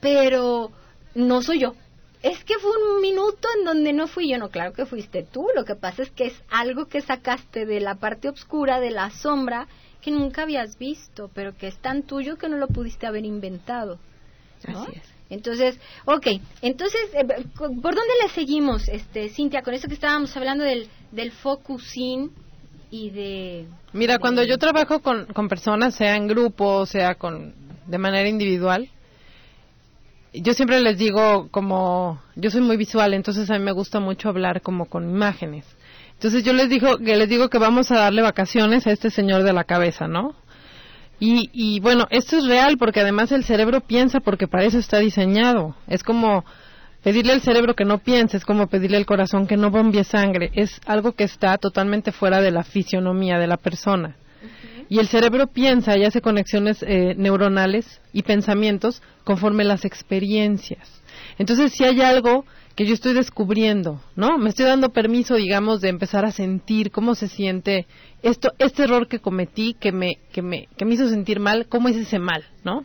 pero 0.00 0.70
no 1.14 1.42
soy 1.42 1.60
yo. 1.60 1.74
Es 2.22 2.42
que 2.44 2.54
fue 2.58 2.70
un 2.94 3.00
minuto 3.00 3.48
en 3.58 3.64
donde 3.64 3.92
no 3.92 4.08
fui 4.08 4.28
yo, 4.28 4.38
no, 4.38 4.48
claro 4.50 4.72
que 4.72 4.86
fuiste 4.86 5.22
tú. 5.22 5.46
Lo 5.54 5.64
que 5.64 5.76
pasa 5.76 6.02
es 6.02 6.10
que 6.10 6.26
es 6.26 6.42
algo 6.50 6.86
que 6.86 7.00
sacaste 7.00 7.64
de 7.64 7.80
la 7.80 7.94
parte 7.94 8.28
oscura, 8.28 8.80
de 8.80 8.90
la 8.90 9.10
sombra, 9.10 9.68
que 10.00 10.10
nunca 10.10 10.42
habías 10.42 10.78
visto, 10.78 11.30
pero 11.32 11.56
que 11.56 11.68
es 11.68 11.78
tan 11.78 12.02
tuyo 12.02 12.36
que 12.36 12.48
no 12.48 12.56
lo 12.56 12.66
pudiste 12.68 13.06
haber 13.06 13.24
inventado. 13.24 13.98
¿no? 14.66 14.82
Así 14.82 14.92
es. 14.96 15.17
Entonces, 15.30 15.78
ok, 16.06 16.26
entonces, 16.62 17.00
eh, 17.14 17.24
¿por 17.56 17.70
dónde 17.94 18.14
le 18.22 18.28
seguimos, 18.30 18.88
este, 18.88 19.28
Cintia, 19.28 19.62
con 19.62 19.74
eso 19.74 19.86
que 19.88 19.94
estábamos 19.94 20.34
hablando 20.36 20.64
del, 20.64 20.88
del 21.12 21.32
focusing 21.32 22.30
y 22.90 23.10
de... 23.10 23.66
Mira, 23.92 24.14
de- 24.14 24.18
cuando 24.20 24.42
yo 24.42 24.56
trabajo 24.58 25.00
con, 25.00 25.26
con 25.26 25.48
personas, 25.48 25.94
sea 25.94 26.16
en 26.16 26.28
grupo, 26.28 26.86
sea 26.86 27.14
con 27.16 27.54
de 27.86 27.98
manera 27.98 28.28
individual, 28.28 28.88
yo 30.32 30.52
siempre 30.54 30.80
les 30.80 30.98
digo 30.98 31.48
como 31.50 32.20
yo 32.36 32.50
soy 32.50 32.60
muy 32.60 32.76
visual, 32.76 33.14
entonces 33.14 33.50
a 33.50 33.58
mí 33.58 33.64
me 33.64 33.72
gusta 33.72 33.98
mucho 34.00 34.28
hablar 34.28 34.60
como 34.62 34.86
con 34.86 35.08
imágenes. 35.08 35.64
Entonces 36.14 36.42
yo 36.44 36.52
les 36.52 36.68
digo 36.68 36.98
que 36.98 37.16
les 37.16 37.28
digo 37.28 37.48
que 37.48 37.58
vamos 37.58 37.90
a 37.90 37.96
darle 37.98 38.22
vacaciones 38.22 38.86
a 38.86 38.92
este 38.92 39.10
señor 39.10 39.42
de 39.42 39.52
la 39.52 39.64
cabeza, 39.64 40.08
¿no? 40.08 40.34
Y, 41.20 41.50
y 41.52 41.80
bueno, 41.80 42.06
esto 42.10 42.38
es 42.38 42.46
real 42.46 42.76
porque 42.78 43.00
además 43.00 43.32
el 43.32 43.44
cerebro 43.44 43.80
piensa 43.80 44.20
porque 44.20 44.46
para 44.46 44.64
eso 44.64 44.78
está 44.78 44.98
diseñado. 44.98 45.74
Es 45.88 46.02
como 46.02 46.44
pedirle 47.02 47.32
al 47.32 47.40
cerebro 47.40 47.74
que 47.74 47.84
no 47.84 47.98
piense, 47.98 48.36
es 48.36 48.44
como 48.44 48.66
pedirle 48.66 48.96
al 48.96 49.06
corazón 49.06 49.46
que 49.46 49.56
no 49.56 49.70
bombee 49.70 50.04
sangre. 50.04 50.50
Es 50.54 50.80
algo 50.86 51.12
que 51.12 51.24
está 51.24 51.58
totalmente 51.58 52.12
fuera 52.12 52.40
de 52.40 52.50
la 52.50 52.64
fisionomía 52.64 53.38
de 53.38 53.46
la 53.46 53.56
persona. 53.56 54.16
Y 54.88 54.98
el 55.00 55.08
cerebro 55.08 55.48
piensa 55.48 55.96
y 55.98 56.04
hace 56.04 56.20
conexiones 56.20 56.82
eh, 56.82 57.14
neuronales 57.16 58.00
y 58.12 58.22
pensamientos 58.22 59.02
conforme 59.24 59.64
las 59.64 59.84
experiencias. 59.84 61.02
Entonces, 61.38 61.72
si 61.72 61.84
hay 61.84 62.00
algo 62.00 62.44
que 62.74 62.86
yo 62.86 62.94
estoy 62.94 63.12
descubriendo, 63.12 64.00
¿no? 64.14 64.38
Me 64.38 64.50
estoy 64.50 64.64
dando 64.64 64.90
permiso, 64.90 65.34
digamos, 65.34 65.80
de 65.80 65.88
empezar 65.88 66.24
a 66.24 66.30
sentir 66.30 66.90
cómo 66.90 67.14
se 67.14 67.28
siente 67.28 67.86
esto, 68.22 68.52
este 68.58 68.84
error 68.84 69.08
que 69.08 69.20
cometí, 69.20 69.74
que 69.74 69.92
me, 69.92 70.18
que 70.32 70.42
me, 70.42 70.68
que 70.76 70.84
me 70.84 70.94
hizo 70.94 71.08
sentir 71.08 71.40
mal, 71.40 71.66
cómo 71.68 71.88
es 71.88 71.96
ese 71.96 72.18
mal, 72.18 72.44
¿no? 72.64 72.84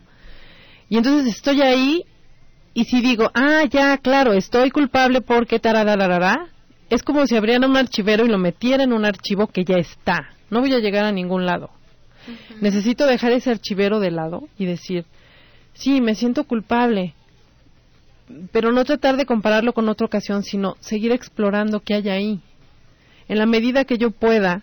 Y 0.88 0.96
entonces 0.96 1.34
estoy 1.34 1.62
ahí 1.62 2.04
y 2.74 2.84
si 2.84 3.00
digo, 3.00 3.30
ah, 3.34 3.64
ya, 3.70 3.96
claro, 3.98 4.32
estoy 4.32 4.70
culpable 4.70 5.20
porque 5.20 5.60
tararararara, 5.60 6.48
es 6.90 7.02
como 7.02 7.26
si 7.26 7.36
abrieran 7.36 7.68
un 7.68 7.76
archivero 7.76 8.24
y 8.24 8.28
lo 8.28 8.38
metieran 8.38 8.88
en 8.88 8.92
un 8.92 9.04
archivo 9.04 9.46
que 9.46 9.64
ya 9.64 9.76
está. 9.76 10.30
No 10.50 10.60
voy 10.60 10.72
a 10.74 10.78
llegar 10.78 11.04
a 11.04 11.12
ningún 11.12 11.46
lado. 11.46 11.70
Necesito 12.60 13.06
dejar 13.06 13.32
ese 13.32 13.50
archivero 13.50 14.00
de 14.00 14.10
lado 14.10 14.48
y 14.58 14.66
decir, 14.66 15.04
sí, 15.72 16.00
me 16.00 16.14
siento 16.14 16.44
culpable, 16.44 17.14
pero 18.52 18.72
no 18.72 18.84
tratar 18.84 19.16
de 19.16 19.26
compararlo 19.26 19.72
con 19.72 19.88
otra 19.88 20.06
ocasión, 20.06 20.42
sino 20.42 20.76
seguir 20.80 21.12
explorando 21.12 21.80
qué 21.80 21.94
hay 21.94 22.08
ahí. 22.08 22.40
En 23.28 23.38
la 23.38 23.46
medida 23.46 23.84
que 23.84 23.98
yo 23.98 24.10
pueda 24.10 24.62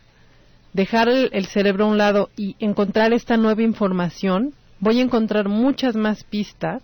dejar 0.74 1.10
el, 1.10 1.30
el 1.34 1.46
cerebro 1.46 1.86
a 1.86 1.90
un 1.90 1.98
lado 1.98 2.30
y 2.38 2.56
encontrar 2.60 3.14
esta 3.14 3.38
nueva 3.38 3.62
información, 3.62 4.54
voy 4.80 5.00
a 5.00 5.04
encontrar 5.04 5.48
muchas 5.48 5.96
más 5.96 6.24
pistas 6.24 6.82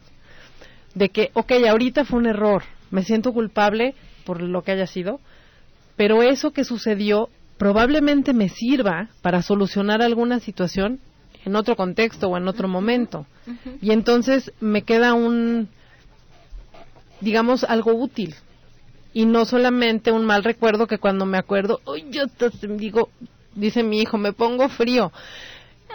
de 0.93 1.09
que, 1.09 1.31
ok, 1.33 1.51
ahorita 1.69 2.05
fue 2.05 2.19
un 2.19 2.27
error, 2.27 2.63
me 2.91 3.03
siento 3.03 3.33
culpable 3.33 3.93
por 4.25 4.41
lo 4.41 4.63
que 4.63 4.71
haya 4.71 4.87
sido, 4.87 5.19
pero 5.95 6.21
eso 6.21 6.51
que 6.51 6.63
sucedió 6.63 7.29
probablemente 7.57 8.33
me 8.33 8.49
sirva 8.49 9.09
para 9.21 9.41
solucionar 9.41 10.01
alguna 10.01 10.39
situación 10.39 10.99
en 11.45 11.55
otro 11.55 11.75
contexto 11.75 12.27
o 12.27 12.37
en 12.37 12.47
otro 12.47 12.67
momento. 12.67 13.25
Y 13.81 13.91
entonces 13.91 14.51
me 14.59 14.83
queda 14.83 15.13
un, 15.13 15.69
digamos, 17.21 17.63
algo 17.63 17.93
útil. 17.93 18.35
Y 19.13 19.25
no 19.25 19.45
solamente 19.45 20.11
un 20.11 20.25
mal 20.25 20.43
recuerdo 20.43 20.85
que 20.87 20.99
cuando 20.99 21.25
me 21.25 21.37
acuerdo, 21.37 21.79
uy, 21.85 22.05
yo 22.11 22.25
hasta 22.25 22.49
digo, 22.67 23.09
dice 23.57 23.83
mi 23.83 24.01
hijo, 24.01 24.17
me 24.17 24.33
pongo 24.33 24.69
frío 24.69 25.11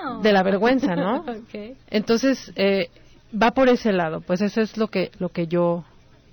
No. 0.03 0.20
de 0.20 0.33
la 0.33 0.42
vergüenza, 0.42 0.94
¿no? 0.96 1.25
Entonces, 1.90 2.53
eh, 2.57 2.88
va 3.40 3.53
por 3.53 3.68
ese 3.68 3.92
lado, 3.92 4.20
pues 4.20 4.40
eso 4.40 4.61
es 4.61 4.77
lo 4.77 4.88
que, 4.88 5.11
lo 5.18 5.29
que 5.31 5.46
yo, 5.46 5.85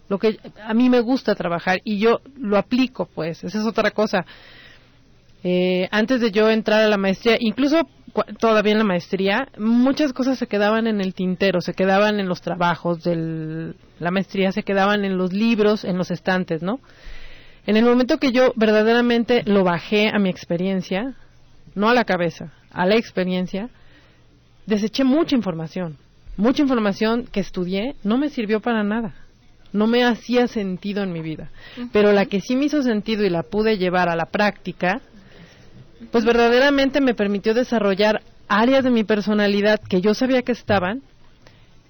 lo 0.09 0.17
que 0.17 0.39
a 0.63 0.73
mí 0.73 0.89
me 0.89 0.99
gusta 1.01 1.35
trabajar 1.35 1.79
y 1.83 1.99
yo 1.99 2.21
lo 2.37 2.57
aplico, 2.57 3.07
pues, 3.13 3.43
esa 3.43 3.59
es 3.59 3.65
otra 3.65 3.91
cosa. 3.91 4.25
Eh, 5.43 5.87
antes 5.91 6.19
de 6.19 6.31
yo 6.31 6.49
entrar 6.49 6.81
a 6.81 6.87
la 6.89 6.97
maestría, 6.97 7.37
incluso 7.39 7.87
todavía 8.39 8.73
en 8.73 8.79
la 8.79 8.83
maestría, 8.83 9.47
muchas 9.57 10.11
cosas 10.13 10.37
se 10.37 10.47
quedaban 10.47 10.87
en 10.87 10.99
el 10.99 11.13
tintero, 11.13 11.61
se 11.61 11.73
quedaban 11.73 12.19
en 12.19 12.27
los 12.27 12.41
trabajos 12.41 13.03
de 13.03 13.73
la 13.99 14.11
maestría, 14.11 14.51
se 14.51 14.63
quedaban 14.63 15.05
en 15.05 15.17
los 15.17 15.31
libros, 15.31 15.85
en 15.85 15.97
los 15.97 16.11
estantes, 16.11 16.61
¿no? 16.61 16.79
En 17.69 17.77
el 17.77 17.85
momento 17.85 18.17
que 18.17 18.31
yo 18.31 18.51
verdaderamente 18.55 19.43
lo 19.45 19.63
bajé 19.63 20.09
a 20.09 20.17
mi 20.17 20.31
experiencia, 20.31 21.13
no 21.75 21.87
a 21.87 21.93
la 21.93 22.03
cabeza, 22.03 22.51
a 22.71 22.87
la 22.87 22.95
experiencia, 22.95 23.69
deseché 24.65 25.03
mucha 25.03 25.35
información. 25.35 25.95
Mucha 26.35 26.63
información 26.63 27.27
que 27.31 27.41
estudié 27.41 27.95
no 28.03 28.17
me 28.17 28.29
sirvió 28.29 28.59
para 28.59 28.83
nada. 28.83 29.13
No 29.71 29.85
me 29.85 30.03
hacía 30.03 30.47
sentido 30.47 31.03
en 31.03 31.13
mi 31.13 31.21
vida. 31.21 31.51
Pero 31.93 32.11
la 32.11 32.25
que 32.25 32.41
sí 32.41 32.55
me 32.55 32.65
hizo 32.65 32.81
sentido 32.81 33.23
y 33.23 33.29
la 33.29 33.43
pude 33.43 33.77
llevar 33.77 34.09
a 34.09 34.15
la 34.15 34.25
práctica, 34.25 35.01
pues 36.11 36.25
verdaderamente 36.25 37.01
me 37.01 37.13
permitió 37.13 37.53
desarrollar 37.53 38.23
áreas 38.47 38.83
de 38.83 38.89
mi 38.89 39.03
personalidad 39.03 39.79
que 39.79 40.01
yo 40.01 40.15
sabía 40.15 40.41
que 40.41 40.53
estaban, 40.53 41.03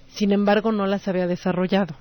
sin 0.09 0.33
embargo 0.33 0.73
no 0.73 0.87
las 0.87 1.07
había 1.07 1.25
desarrollado. 1.25 1.95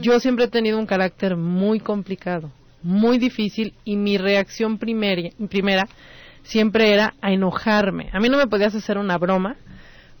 Yo 0.00 0.18
siempre 0.18 0.46
he 0.46 0.48
tenido 0.48 0.76
un 0.76 0.86
carácter 0.86 1.36
muy 1.36 1.78
complicado, 1.78 2.50
muy 2.82 3.18
difícil 3.18 3.74
y 3.84 3.96
mi 3.96 4.18
reacción 4.18 4.78
primera 4.78 5.88
siempre 6.42 6.92
era 6.92 7.14
a 7.20 7.32
enojarme. 7.32 8.10
A 8.12 8.20
mí 8.20 8.28
no 8.28 8.36
me 8.38 8.46
podías 8.46 8.74
hacer 8.74 8.98
una 8.98 9.18
broma 9.18 9.56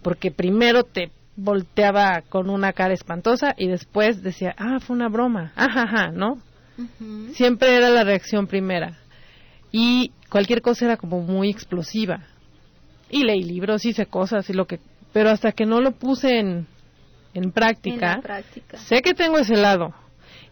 porque 0.02 0.30
primero 0.30 0.82
te 0.84 1.10
volteaba 1.36 2.22
con 2.28 2.50
una 2.50 2.72
cara 2.72 2.94
espantosa 2.94 3.54
y 3.56 3.68
después 3.68 4.22
decía, 4.22 4.54
ah, 4.58 4.78
fue 4.80 4.96
una 4.96 5.08
broma, 5.08 5.52
ajaja, 5.56 6.10
¿no? 6.10 6.38
Ujú. 6.78 7.32
Siempre 7.34 7.74
era 7.76 7.88
la 7.90 8.04
reacción 8.04 8.46
primera. 8.46 8.98
Y 9.70 10.12
cualquier 10.28 10.60
cosa 10.60 10.84
era 10.86 10.96
como 10.96 11.20
muy 11.20 11.50
explosiva. 11.50 12.20
Y 13.10 13.24
leí 13.24 13.42
libros, 13.42 13.84
hice 13.84 14.06
cosas 14.06 14.48
y 14.50 14.52
lo 14.52 14.66
que... 14.66 14.80
Pero 15.12 15.30
hasta 15.30 15.52
que 15.52 15.66
no 15.66 15.80
lo 15.80 15.92
puse 15.92 16.38
en, 16.38 16.66
en 17.34 17.52
práctica, 17.52 18.14
En 18.14 18.22
práctica. 18.22 18.78
sé 18.78 19.02
que 19.02 19.14
tengo 19.14 19.38
ese 19.38 19.56
lado 19.56 19.94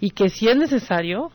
y 0.00 0.10
que 0.10 0.28
si 0.28 0.48
es 0.48 0.56
necesario, 0.56 1.30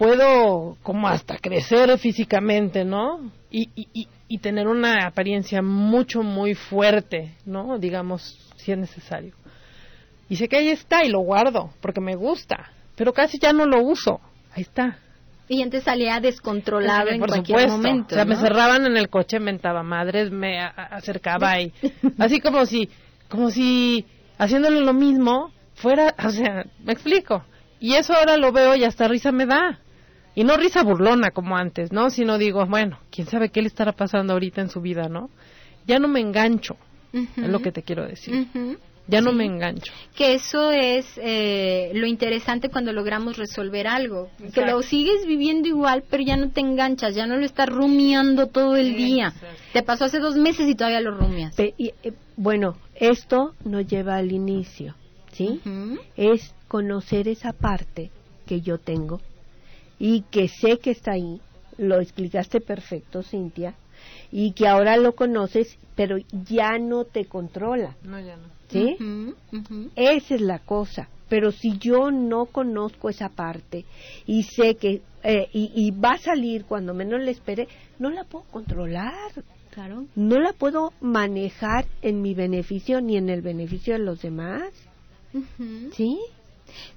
puedo 0.00 0.78
como 0.82 1.08
hasta 1.08 1.36
crecer 1.36 1.98
físicamente, 1.98 2.86
¿no? 2.86 3.30
Y, 3.50 3.68
y, 3.76 3.86
y, 3.92 4.08
y 4.28 4.38
tener 4.38 4.66
una 4.66 5.06
apariencia 5.06 5.60
mucho, 5.60 6.22
muy 6.22 6.54
fuerte, 6.54 7.34
¿no? 7.44 7.78
Digamos, 7.78 8.50
si 8.56 8.72
es 8.72 8.78
necesario. 8.78 9.34
Y 10.30 10.36
sé 10.36 10.48
que 10.48 10.56
ahí 10.56 10.70
está 10.70 11.04
y 11.04 11.10
lo 11.10 11.20
guardo 11.20 11.74
porque 11.82 12.00
me 12.00 12.16
gusta, 12.16 12.72
pero 12.96 13.12
casi 13.12 13.38
ya 13.38 13.52
no 13.52 13.66
lo 13.66 13.82
uso. 13.82 14.22
Ahí 14.54 14.62
está. 14.62 14.96
Y 15.48 15.60
antes 15.60 15.84
salía 15.84 16.18
descontrolado 16.18 17.10
en 17.10 17.20
Por 17.20 17.28
cualquier 17.28 17.58
supuesto. 17.58 17.76
momento. 17.76 18.14
O 18.14 18.16
sea, 18.16 18.24
me 18.24 18.36
cerraban 18.36 18.86
en 18.86 18.96
el 18.96 19.10
coche, 19.10 19.38
mentaba 19.38 19.82
madres, 19.82 20.30
me 20.30 20.62
acercaba 20.62 21.60
y 21.60 21.74
así 22.18 22.40
como 22.40 22.64
si, 22.64 22.88
como 23.28 23.50
si 23.50 24.06
haciéndole 24.38 24.80
lo 24.80 24.94
mismo 24.94 25.52
fuera, 25.74 26.14
o 26.24 26.30
sea, 26.30 26.64
me 26.82 26.94
explico. 26.94 27.44
Y 27.80 27.96
eso 27.96 28.14
ahora 28.14 28.38
lo 28.38 28.50
veo 28.50 28.74
y 28.76 28.84
hasta 28.84 29.06
risa 29.06 29.30
me 29.30 29.44
da. 29.44 29.78
Y 30.34 30.44
no 30.44 30.56
risa 30.56 30.82
burlona 30.82 31.30
como 31.32 31.56
antes, 31.56 31.92
¿no? 31.92 32.10
Sino 32.10 32.38
digo, 32.38 32.64
bueno, 32.66 32.98
quién 33.10 33.26
sabe 33.26 33.48
qué 33.50 33.60
le 33.62 33.68
estará 33.68 33.92
pasando 33.92 34.32
ahorita 34.32 34.60
en 34.60 34.70
su 34.70 34.80
vida, 34.80 35.08
¿no? 35.08 35.28
Ya 35.86 35.98
no 35.98 36.08
me 36.08 36.20
engancho, 36.20 36.76
es 37.12 37.48
lo 37.48 37.60
que 37.60 37.72
te 37.72 37.82
quiero 37.82 38.06
decir. 38.06 38.46
Ya 39.08 39.20
no 39.20 39.30
Sí. 39.30 39.36
me 39.38 39.44
engancho. 39.44 39.92
Que 40.14 40.34
eso 40.34 40.70
es 40.70 41.04
eh, 41.20 41.90
lo 41.94 42.06
interesante 42.06 42.68
cuando 42.68 42.92
logramos 42.92 43.38
resolver 43.38 43.88
algo. 43.88 44.30
Que 44.54 44.64
lo 44.64 44.82
sigues 44.82 45.26
viviendo 45.26 45.66
igual, 45.66 46.04
pero 46.08 46.22
ya 46.22 46.36
no 46.36 46.50
te 46.50 46.60
enganchas, 46.60 47.16
ya 47.16 47.26
no 47.26 47.36
lo 47.36 47.44
estás 47.44 47.68
rumiando 47.68 48.46
todo 48.46 48.76
el 48.76 48.96
día. 48.96 49.28
Exacto. 49.34 49.56
Te 49.72 49.82
pasó 49.82 50.04
hace 50.04 50.20
dos 50.20 50.36
meses 50.36 50.68
y 50.68 50.76
todavía 50.76 51.00
lo 51.00 51.10
rumias. 51.10 51.56
Pe- 51.56 51.74
y, 51.76 51.88
eh, 52.04 52.12
bueno, 52.36 52.76
esto 52.94 53.54
nos 53.64 53.84
lleva 53.88 54.14
al 54.16 54.30
inicio, 54.30 54.94
¿sí? 55.32 55.60
Es 56.16 56.54
conocer 56.68 57.26
esa 57.26 57.52
parte 57.52 58.10
que 58.46 58.60
yo 58.60 58.78
tengo 58.78 59.20
y 60.00 60.22
que 60.22 60.48
sé 60.48 60.78
que 60.78 60.90
está 60.90 61.12
ahí. 61.12 61.40
Lo 61.78 62.00
explicaste 62.00 62.60
perfecto, 62.60 63.22
Cintia. 63.22 63.74
Y 64.32 64.52
que 64.52 64.66
ahora 64.66 64.96
lo 64.96 65.14
conoces, 65.14 65.78
pero 65.94 66.16
ya 66.32 66.78
no 66.78 67.04
te 67.04 67.26
controla, 67.26 67.96
No, 68.02 68.18
ya 68.18 68.36
no. 68.36 68.48
¿sí? 68.68 68.96
Esa 69.94 70.34
es 70.34 70.40
la 70.40 70.58
cosa. 70.58 71.08
Pero 71.28 71.52
si 71.52 71.78
yo 71.78 72.10
no 72.10 72.46
conozco 72.46 73.08
esa 73.08 73.28
parte 73.28 73.84
y 74.26 74.42
sé 74.42 74.74
que 74.74 75.02
eh, 75.22 75.48
y, 75.52 75.70
y 75.74 75.90
va 75.90 76.12
a 76.12 76.18
salir 76.18 76.64
cuando 76.64 76.94
menos 76.94 77.20
le 77.20 77.30
espere, 77.30 77.68
no 77.98 78.10
la 78.10 78.24
puedo 78.24 78.44
controlar. 78.46 79.12
Claro. 79.70 80.06
No 80.16 80.40
la 80.40 80.52
puedo 80.52 80.92
manejar 81.00 81.86
en 82.02 82.22
mi 82.22 82.34
beneficio 82.34 83.00
ni 83.00 83.16
en 83.16 83.28
el 83.28 83.42
beneficio 83.42 83.92
de 83.92 84.00
los 84.00 84.22
demás. 84.22 84.72
¿Sí? 85.92 86.18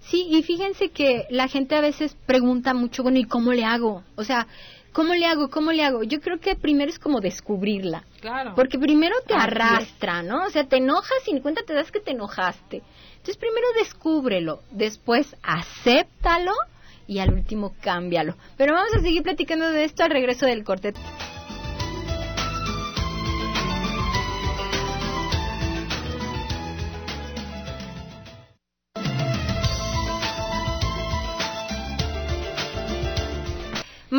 Sí, 0.02 0.28
y 0.30 0.44
fíjense 0.44 0.90
que 0.90 1.26
la 1.30 1.48
gente 1.48 1.76
a 1.76 1.82
veces 1.82 2.16
pregunta 2.26 2.74
mucho, 2.74 3.04
bueno, 3.04 3.20
¿y 3.20 3.26
cómo 3.26 3.54
le 3.54 3.66
hago? 3.66 4.04
O 4.16 4.24
sea, 4.24 4.48
¿cómo 4.92 5.14
le 5.14 5.26
hago? 5.26 5.50
¿Cómo 5.50 5.72
le 5.72 5.84
hago? 5.84 6.04
Yo 6.04 6.22
creo 6.22 6.40
que 6.40 6.56
primero 6.56 6.90
es 6.90 7.00
como 7.00 7.20
descubrirla. 7.20 8.04
Claro. 8.22 8.54
Porque 8.56 8.80
primero 8.80 9.16
te 9.28 9.34
Así 9.34 9.44
arrastra, 9.44 10.24
¿no? 10.24 10.46
O 10.46 10.50
sea, 10.50 10.66
te 10.66 10.78
enojas 10.78 11.28
y 11.28 11.34
ni 11.34 11.42
cuenta 11.42 11.64
te 11.64 11.74
das 11.74 11.92
que 11.92 12.00
te 12.00 12.12
enojaste. 12.12 12.82
Entonces 13.14 13.38
primero 13.38 13.68
descúbrelo, 13.80 14.62
después 14.72 15.36
acéptalo 15.42 16.54
y 17.08 17.20
al 17.20 17.34
último 17.34 17.74
cámbialo. 17.82 18.36
Pero 18.58 18.74
vamos 18.74 18.94
a 18.96 19.02
seguir 19.02 19.24
platicando 19.24 19.70
de 19.70 19.86
esto 19.86 20.04
al 20.04 20.12
regreso 20.12 20.46
del 20.46 20.64
corte. 20.64 20.94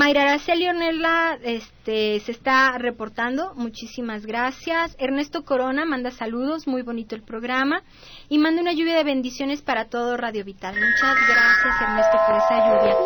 Mayra 0.04 0.24
Araceli 0.24 0.68
Ornella 0.68 1.38
este, 1.42 2.20
se 2.20 2.30
está 2.30 2.76
reportando, 2.76 3.54
muchísimas 3.54 4.26
gracias. 4.26 4.94
Ernesto 4.98 5.46
Corona 5.46 5.86
manda 5.86 6.10
saludos, 6.10 6.66
muy 6.66 6.82
bonito 6.82 7.14
el 7.14 7.22
programa. 7.22 7.82
Y 8.28 8.36
manda 8.36 8.60
una 8.60 8.74
lluvia 8.74 8.98
de 8.98 9.04
bendiciones 9.04 9.62
para 9.62 9.86
todo 9.86 10.18
Radio 10.18 10.44
Vital. 10.44 10.74
Muchas 10.74 11.16
gracias 11.26 11.80
Ernesto 11.80 12.18
por 12.26 12.36
esa 12.36 12.68
lluvia. 12.68 12.96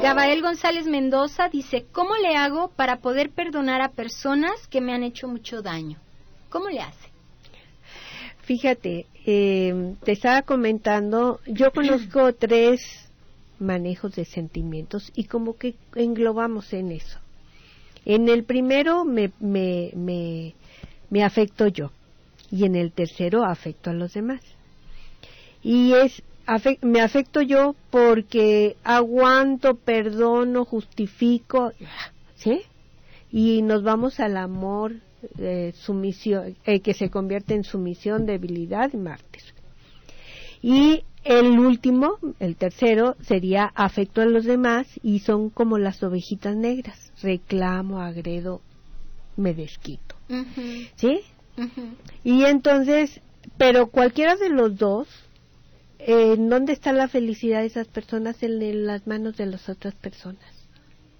Gabael 0.00 0.40
González 0.40 0.86
Mendoza 0.86 1.50
dice, 1.50 1.84
¿cómo 1.92 2.16
le 2.16 2.34
hago 2.34 2.68
para 2.68 2.96
poder 2.96 3.28
perdonar 3.28 3.82
a 3.82 3.90
personas 3.90 4.66
que 4.68 4.80
me 4.80 4.94
han 4.94 5.02
hecho 5.02 5.28
mucho 5.28 5.60
daño? 5.60 5.98
¿Cómo 6.48 6.70
le 6.70 6.80
hace? 6.80 7.10
Fíjate, 8.40 9.04
eh, 9.26 9.96
te 10.02 10.12
estaba 10.12 10.40
comentando, 10.40 11.40
yo 11.46 11.70
conozco 11.72 12.32
tres 12.32 13.07
manejos 13.58 14.14
de 14.14 14.24
sentimientos 14.24 15.12
y 15.14 15.24
como 15.24 15.56
que 15.56 15.74
englobamos 15.94 16.72
en 16.72 16.92
eso. 16.92 17.18
En 18.04 18.28
el 18.28 18.44
primero 18.44 19.04
me, 19.04 19.32
me, 19.40 19.90
me, 19.94 20.54
me 21.10 21.24
afecto 21.24 21.66
yo 21.66 21.90
y 22.50 22.64
en 22.64 22.74
el 22.74 22.92
tercero 22.92 23.44
afecto 23.44 23.90
a 23.90 23.94
los 23.94 24.14
demás. 24.14 24.40
Y 25.62 25.92
es, 25.92 26.22
me 26.82 27.00
afecto 27.00 27.42
yo 27.42 27.74
porque 27.90 28.76
aguanto, 28.84 29.74
perdono, 29.74 30.64
justifico, 30.64 31.72
¿sí? 32.36 32.62
Y 33.30 33.62
nos 33.62 33.82
vamos 33.82 34.20
al 34.20 34.36
amor, 34.36 34.94
eh, 35.38 35.72
sumisión, 35.76 36.56
eh, 36.64 36.80
que 36.80 36.94
se 36.94 37.10
convierte 37.10 37.54
en 37.54 37.64
sumisión, 37.64 38.24
debilidad 38.24 38.90
y 38.92 38.96
mártir. 38.96 39.42
Y 40.62 41.04
el 41.24 41.58
último, 41.58 42.18
el 42.38 42.56
tercero, 42.56 43.16
sería 43.20 43.72
afecto 43.74 44.20
a 44.20 44.26
los 44.26 44.44
demás 44.44 44.86
y 45.02 45.20
son 45.20 45.50
como 45.50 45.78
las 45.78 46.02
ovejitas 46.02 46.56
negras. 46.56 47.12
Reclamo, 47.22 48.00
agredo, 48.00 48.60
me 49.36 49.54
desquito. 49.54 50.16
¿Sí? 50.96 51.20
Y 52.24 52.44
entonces, 52.44 53.20
pero 53.56 53.88
cualquiera 53.88 54.36
de 54.36 54.50
los 54.50 54.76
dos, 54.76 55.08
eh, 55.98 56.34
¿en 56.34 56.48
dónde 56.48 56.72
está 56.72 56.92
la 56.92 57.08
felicidad 57.08 57.60
de 57.60 57.66
esas 57.66 57.88
personas? 57.88 58.42
En, 58.42 58.62
en 58.62 58.86
las 58.86 59.06
manos 59.06 59.36
de 59.36 59.46
las 59.46 59.68
otras 59.68 59.94
personas. 59.94 60.66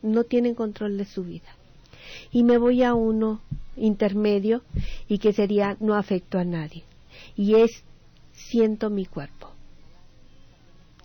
No 0.02 0.24
tienen 0.24 0.54
control 0.54 0.96
de 0.96 1.04
su 1.04 1.24
vida. 1.24 1.48
Y 2.30 2.44
me 2.44 2.58
voy 2.58 2.82
a 2.82 2.94
uno 2.94 3.42
intermedio 3.76 4.62
y 5.08 5.18
que 5.18 5.32
sería 5.32 5.76
no 5.80 5.94
afecto 5.94 6.38
a 6.38 6.44
nadie. 6.44 6.84
Y 7.36 7.56
es 7.56 7.82
siento 8.32 8.90
mi 8.90 9.04
cuerpo. 9.04 9.57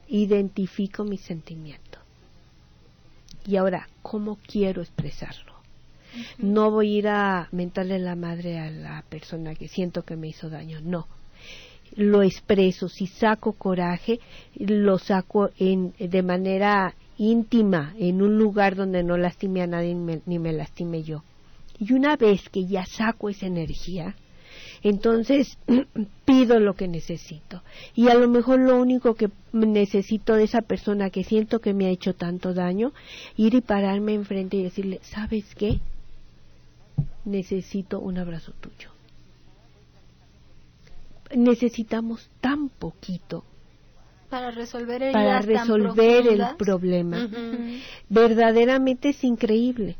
Identifico 0.08 1.04
mi 1.04 1.18
sentimiento. 1.18 2.00
Y 3.46 3.58
ahora, 3.58 3.88
¿cómo 4.02 4.38
quiero 4.48 4.82
expresarlo? 4.82 5.54
No 6.38 6.72
voy 6.72 6.96
a 6.96 6.98
ir 7.00 7.08
a 7.08 7.48
mentarle 7.52 8.00
la 8.00 8.16
madre 8.16 8.60
a 8.60 8.70
la 8.70 9.04
persona 9.10 9.56
que 9.56 9.68
siento 9.68 10.04
que 10.04 10.16
me 10.16 10.28
hizo 10.28 10.50
daño, 10.50 10.80
no. 10.82 11.08
Lo 11.96 12.24
expreso, 12.24 12.88
si 12.90 13.08
saco 13.08 13.54
coraje, 13.54 14.20
lo 14.56 14.98
saco 14.98 15.50
en, 15.60 15.94
de 16.00 16.24
manera 16.24 16.96
íntima, 17.18 17.94
en 17.98 18.22
un 18.22 18.38
lugar 18.38 18.76
donde 18.76 19.04
no 19.04 19.18
lastime 19.18 19.62
a 19.62 19.68
nadie 19.68 19.94
ni 19.94 20.02
me, 20.02 20.22
ni 20.26 20.40
me 20.40 20.54
lastime 20.54 21.04
yo. 21.04 21.24
Y 21.80 21.94
una 21.94 22.16
vez 22.16 22.50
que 22.50 22.66
ya 22.66 22.86
saco 22.86 23.30
esa 23.30 23.46
energía, 23.46 24.16
entonces 24.84 25.58
pido 26.26 26.60
lo 26.60 26.76
que 26.76 26.88
necesito. 26.88 27.62
Y 27.96 28.10
a 28.10 28.16
lo 28.16 28.28
mejor 28.28 28.60
lo 28.60 28.80
único 28.80 29.16
que 29.16 29.30
necesito 29.52 30.36
de 30.36 30.44
esa 30.44 30.62
persona 30.62 31.10
que 31.10 31.24
siento 31.24 31.60
que 31.60 31.74
me 31.74 31.86
ha 31.86 31.90
hecho 31.90 32.14
tanto 32.14 32.54
daño, 32.54 32.94
ir 33.38 33.56
y 33.56 33.62
pararme 33.62 34.14
enfrente 34.14 34.58
y 34.58 34.64
decirle, 34.64 35.00
¿sabes 35.04 35.56
qué? 35.56 35.80
Necesito 37.26 38.00
un 38.00 38.18
abrazo 38.18 38.54
tuyo. 38.60 38.90
Necesitamos 41.36 42.30
tan 42.42 42.70
poquito 42.70 43.44
Para 44.30 44.52
resolver 44.52 45.12
para 45.12 45.42
resolver 45.42 46.28
el 46.28 46.44
problema. 46.58 47.28
Verdaderamente 48.10 49.10
es 49.10 49.24
increíble. 49.24 49.98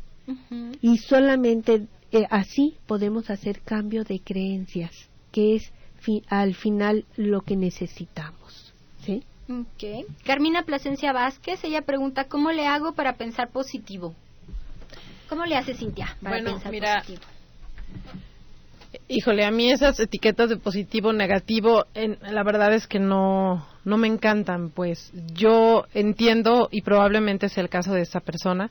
Y 0.80 0.98
solamente 0.98 1.86
eh, 2.14 2.26
así 2.30 2.76
podemos 2.86 3.28
hacer 3.28 3.60
cambio 3.60 4.04
de 4.04 4.20
creencias, 4.20 4.92
que 5.32 5.56
es 5.56 5.72
fi- 6.00 6.22
al 6.28 6.54
final 6.54 7.04
lo 7.16 7.40
que 7.40 7.56
necesitamos. 7.56 8.72
¿sí? 9.04 9.22
Ok. 9.48 10.06
Carmina 10.24 10.62
Plasencia 10.62 11.12
Vázquez, 11.12 11.62
ella 11.64 11.82
pregunta, 11.82 12.24
¿cómo 12.24 12.52
le 12.52 12.66
hago 12.66 12.92
para 12.92 13.14
pensar 13.14 13.50
positivo? 13.50 14.14
¿Cómo 15.28 15.44
le 15.44 15.56
hace 15.56 15.74
Cintia 15.74 16.16
para 16.22 16.36
Bueno, 16.36 16.52
pensar 16.52 16.70
mira, 16.72 17.00
positivo? 17.00 17.22
Híjole, 19.08 19.44
a 19.44 19.50
mí 19.50 19.70
esas 19.70 19.98
etiquetas 20.00 20.48
de 20.48 20.56
positivo, 20.56 21.12
negativo, 21.12 21.86
en, 21.94 22.16
la 22.22 22.42
verdad 22.44 22.72
es 22.72 22.86
que 22.86 22.98
no, 23.00 23.66
no 23.84 23.96
me 23.98 24.06
encantan, 24.06 24.70
pues 24.70 25.10
yo 25.34 25.84
entiendo, 25.94 26.68
y 26.70 26.80
probablemente 26.82 27.48
sea 27.48 27.62
el 27.64 27.68
caso 27.68 27.92
de 27.92 28.02
esta 28.02 28.20
persona, 28.20 28.70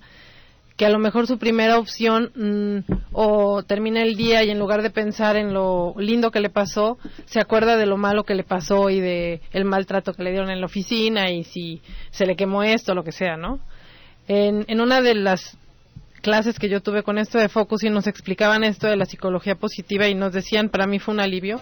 que 0.75 0.85
a 0.85 0.89
lo 0.89 0.99
mejor 0.99 1.27
su 1.27 1.37
primera 1.37 1.77
opción 1.77 2.31
mm, 2.35 2.93
o 3.11 3.63
termina 3.63 4.01
el 4.01 4.15
día 4.15 4.43
y 4.43 4.49
en 4.49 4.59
lugar 4.59 4.81
de 4.81 4.89
pensar 4.89 5.35
en 5.35 5.53
lo 5.53 5.93
lindo 5.97 6.31
que 6.31 6.39
le 6.39 6.49
pasó, 6.49 6.97
se 7.25 7.39
acuerda 7.39 7.77
de 7.77 7.85
lo 7.85 7.97
malo 7.97 8.23
que 8.23 8.35
le 8.35 8.43
pasó 8.43 8.89
y 8.89 8.99
de 8.99 9.41
el 9.51 9.65
maltrato 9.65 10.13
que 10.13 10.23
le 10.23 10.31
dieron 10.31 10.49
en 10.49 10.59
la 10.59 10.65
oficina 10.65 11.29
y 11.29 11.43
si 11.43 11.81
se 12.11 12.25
le 12.25 12.35
quemó 12.35 12.63
esto, 12.63 12.95
lo 12.95 13.03
que 13.03 13.11
sea, 13.11 13.37
¿no? 13.37 13.59
En, 14.27 14.65
en 14.67 14.81
una 14.81 15.01
de 15.01 15.15
las 15.15 15.57
clases 16.21 16.57
que 16.57 16.69
yo 16.69 16.81
tuve 16.81 17.03
con 17.03 17.17
esto 17.17 17.37
de 17.37 17.49
Focus 17.49 17.83
y 17.83 17.89
nos 17.89 18.07
explicaban 18.07 18.63
esto 18.63 18.87
de 18.87 18.95
la 18.95 19.05
psicología 19.05 19.55
positiva 19.55 20.07
y 20.07 20.15
nos 20.15 20.33
decían, 20.33 20.69
para 20.69 20.87
mí 20.87 20.97
fue 20.97 21.13
un 21.13 21.19
alivio, 21.19 21.59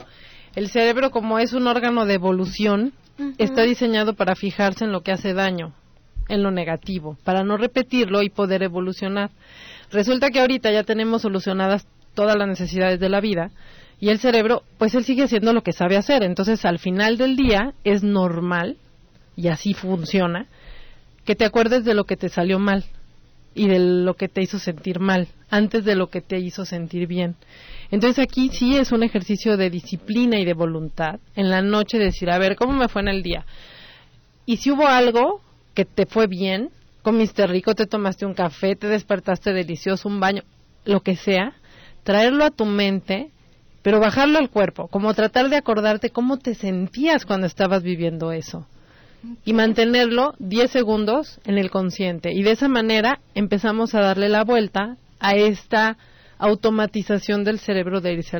el 0.55 0.69
cerebro 0.69 1.11
como 1.11 1.39
es 1.39 1.53
un 1.53 1.67
órgano 1.67 2.05
de 2.05 2.13
evolución, 2.13 2.93
está 3.37 3.63
diseñado 3.63 4.15
para 4.15 4.35
fijarse 4.35 4.85
en 4.85 4.91
lo 4.91 5.01
que 5.01 5.11
hace 5.11 5.33
daño, 5.33 5.73
en 6.29 6.43
lo 6.43 6.51
negativo, 6.51 7.17
para 7.23 7.43
no 7.43 7.57
repetirlo 7.57 8.21
y 8.21 8.29
poder 8.29 8.63
evolucionar. 8.63 9.31
Resulta 9.91 10.29
que 10.29 10.39
ahorita 10.39 10.71
ya 10.71 10.83
tenemos 10.83 11.23
solucionadas 11.23 11.85
todas 12.13 12.35
las 12.35 12.47
necesidades 12.47 12.99
de 12.99 13.09
la 13.09 13.21
vida 13.21 13.51
y 13.99 14.09
el 14.09 14.19
cerebro, 14.19 14.63
pues 14.77 14.95
él 14.95 15.03
sigue 15.03 15.23
haciendo 15.23 15.53
lo 15.53 15.61
que 15.61 15.73
sabe 15.73 15.95
hacer. 15.95 16.23
Entonces, 16.23 16.65
al 16.65 16.79
final 16.79 17.17
del 17.17 17.35
día 17.35 17.73
es 17.83 18.03
normal, 18.03 18.77
y 19.35 19.47
así 19.47 19.73
funciona, 19.73 20.47
que 21.23 21.35
te 21.35 21.45
acuerdes 21.45 21.85
de 21.85 21.93
lo 21.93 22.05
que 22.05 22.17
te 22.17 22.29
salió 22.29 22.57
mal 22.57 22.83
y 23.53 23.67
de 23.67 23.79
lo 23.79 24.15
que 24.15 24.27
te 24.27 24.41
hizo 24.41 24.57
sentir 24.57 24.99
mal, 24.99 25.27
antes 25.49 25.85
de 25.85 25.95
lo 25.95 26.09
que 26.09 26.21
te 26.21 26.39
hizo 26.39 26.65
sentir 26.65 27.05
bien. 27.05 27.35
Entonces 27.91 28.23
aquí 28.23 28.49
sí 28.49 28.75
es 28.75 28.91
un 28.91 29.03
ejercicio 29.03 29.55
de 29.55 29.69
disciplina 29.69 30.39
y 30.39 30.45
de 30.45 30.53
voluntad. 30.53 31.19
En 31.35 31.49
la 31.49 31.61
noche 31.61 31.99
decir, 31.99 32.31
a 32.31 32.39
ver, 32.39 32.55
¿cómo 32.55 32.73
me 32.73 32.87
fue 32.87 33.01
en 33.01 33.09
el 33.09 33.21
día? 33.21 33.45
Y 34.45 34.57
si 34.57 34.71
hubo 34.71 34.87
algo 34.87 35.41
que 35.73 35.85
te 35.85 36.05
fue 36.05 36.27
bien, 36.27 36.69
comiste 37.01 37.47
rico, 37.47 37.75
te 37.75 37.85
tomaste 37.85 38.25
un 38.25 38.33
café, 38.33 38.75
te 38.75 38.87
despertaste 38.87 39.53
delicioso, 39.53 40.07
un 40.07 40.19
baño, 40.19 40.43
lo 40.85 41.01
que 41.01 41.15
sea, 41.15 41.53
traerlo 42.03 42.43
a 42.43 42.51
tu 42.51 42.65
mente, 42.65 43.29
pero 43.81 43.99
bajarlo 43.99 44.37
al 44.37 44.49
cuerpo, 44.49 44.87
como 44.87 45.13
tratar 45.13 45.49
de 45.49 45.57
acordarte 45.57 46.11
cómo 46.11 46.37
te 46.37 46.55
sentías 46.55 47.25
cuando 47.25 47.47
estabas 47.47 47.83
viviendo 47.83 48.31
eso. 48.31 48.67
Y 49.45 49.53
mantenerlo 49.53 50.33
10 50.39 50.71
segundos 50.71 51.39
en 51.45 51.59
el 51.59 51.69
consciente. 51.69 52.31
Y 52.33 52.41
de 52.41 52.51
esa 52.51 52.67
manera 52.67 53.19
empezamos 53.35 53.93
a 53.93 54.01
darle 54.01 54.29
la 54.29 54.43
vuelta 54.43 54.97
a 55.19 55.33
esta 55.33 55.97
automatización 56.39 57.43
del 57.43 57.59
cerebro 57.59 58.01
de 58.01 58.13
irse 58.13 58.39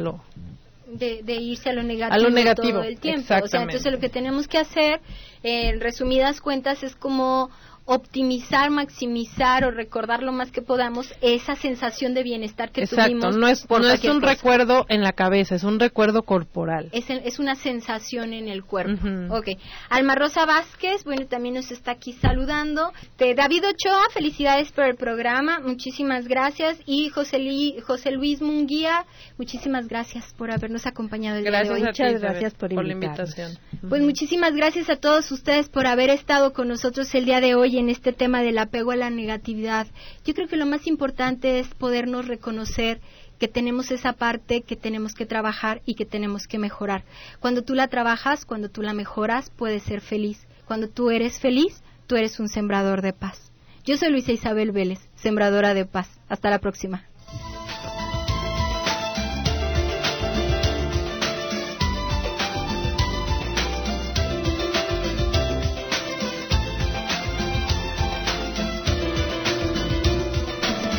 a 0.91 0.93
lo 0.93 1.23
de, 1.23 1.35
irse 1.35 1.69
a 1.69 1.73
lo 1.73 1.83
negativo, 1.83 2.79
todo 2.79 2.83
el 2.83 2.99
tiempo. 2.99 3.33
O 3.43 3.47
sea, 3.47 3.61
entonces 3.61 3.91
lo 3.91 3.99
que 3.99 4.09
tenemos 4.09 4.47
que 4.47 4.57
hacer, 4.57 5.01
en 5.43 5.79
resumidas 5.79 6.41
cuentas, 6.41 6.83
es 6.83 6.95
como 6.95 7.49
optimizar, 7.85 8.69
maximizar 8.69 9.65
o 9.65 9.71
recordar 9.71 10.23
lo 10.23 10.31
más 10.31 10.51
que 10.51 10.61
podamos 10.61 11.13
esa 11.21 11.55
sensación 11.55 12.13
de 12.13 12.23
bienestar 12.23 12.71
que 12.71 12.85
tuvimos. 12.85 13.35
No 13.35 13.47
es, 13.47 13.67
no 13.69 13.89
es 13.89 14.03
un 14.05 14.21
recuerdo 14.21 14.85
en 14.87 15.01
la 15.01 15.13
cabeza, 15.13 15.55
es 15.55 15.63
un 15.63 15.79
recuerdo 15.79 16.23
corporal. 16.23 16.89
Es, 16.91 17.09
es 17.09 17.39
una 17.39 17.55
sensación 17.55 18.33
en 18.33 18.47
el 18.47 18.63
cuerpo. 18.63 19.07
Ok. 19.29 19.49
Alma 19.89 20.15
Rosa 20.15 20.45
Vázquez, 20.45 21.03
bueno, 21.03 21.25
también 21.27 21.55
nos 21.55 21.71
está 21.71 21.91
aquí 21.91 22.13
saludando. 22.13 22.93
De 23.17 23.33
David 23.33 23.63
Ochoa, 23.65 24.09
felicidades 24.13 24.71
por 24.71 24.85
el 24.85 24.95
programa, 24.95 25.59
muchísimas 25.59 26.27
gracias. 26.27 26.79
Y 26.85 27.09
José, 27.09 27.39
José 27.85 28.11
Luis 28.11 28.41
Munguía, 28.41 29.05
muchísimas 29.37 29.87
gracias 29.87 30.33
por 30.37 30.51
habernos 30.51 30.85
acompañado 30.85 31.37
el 31.37 31.43
día 31.43 31.63
de 31.63 31.69
hoy. 31.69 31.83
Muchas 31.83 32.21
gracias 32.21 32.53
por, 32.53 32.71
la 32.71 32.93
invitación. 32.93 33.57
Pues 33.89 34.01
muchísimas 34.01 34.53
gracias 34.53 34.89
a 34.89 34.95
todos 34.95 35.31
ustedes 35.31 35.69
por 35.69 35.87
haber 35.87 36.09
estado 36.09 36.53
con 36.53 36.67
nosotros 36.67 37.13
el 37.15 37.25
día 37.25 37.41
de 37.41 37.55
hoy 37.55 37.70
en 37.77 37.89
este 37.89 38.13
tema 38.13 38.41
del 38.41 38.57
apego 38.57 38.91
a 38.91 38.95
la 38.95 39.09
negatividad, 39.09 39.87
yo 40.25 40.33
creo 40.33 40.47
que 40.47 40.55
lo 40.55 40.65
más 40.65 40.87
importante 40.87 41.59
es 41.59 41.67
podernos 41.75 42.27
reconocer 42.27 42.99
que 43.39 43.47
tenemos 43.47 43.91
esa 43.91 44.13
parte 44.13 44.61
que 44.61 44.75
tenemos 44.75 45.13
que 45.13 45.25
trabajar 45.25 45.81
y 45.85 45.95
que 45.95 46.05
tenemos 46.05 46.47
que 46.47 46.59
mejorar. 46.59 47.03
Cuando 47.39 47.63
tú 47.63 47.73
la 47.73 47.87
trabajas, 47.87 48.45
cuando 48.45 48.69
tú 48.69 48.83
la 48.83 48.93
mejoras, 48.93 49.49
puedes 49.49 49.83
ser 49.83 50.01
feliz. 50.01 50.47
Cuando 50.65 50.87
tú 50.87 51.09
eres 51.09 51.39
feliz, 51.39 51.81
tú 52.07 52.15
eres 52.15 52.39
un 52.39 52.49
sembrador 52.49 53.01
de 53.01 53.13
paz. 53.13 53.51
Yo 53.83 53.97
soy 53.97 54.11
Luisa 54.11 54.31
Isabel 54.31 54.71
Vélez, 54.71 54.99
sembradora 55.15 55.73
de 55.73 55.85
paz. 55.85 56.07
Hasta 56.29 56.51
la 56.51 56.59
próxima. 56.59 57.10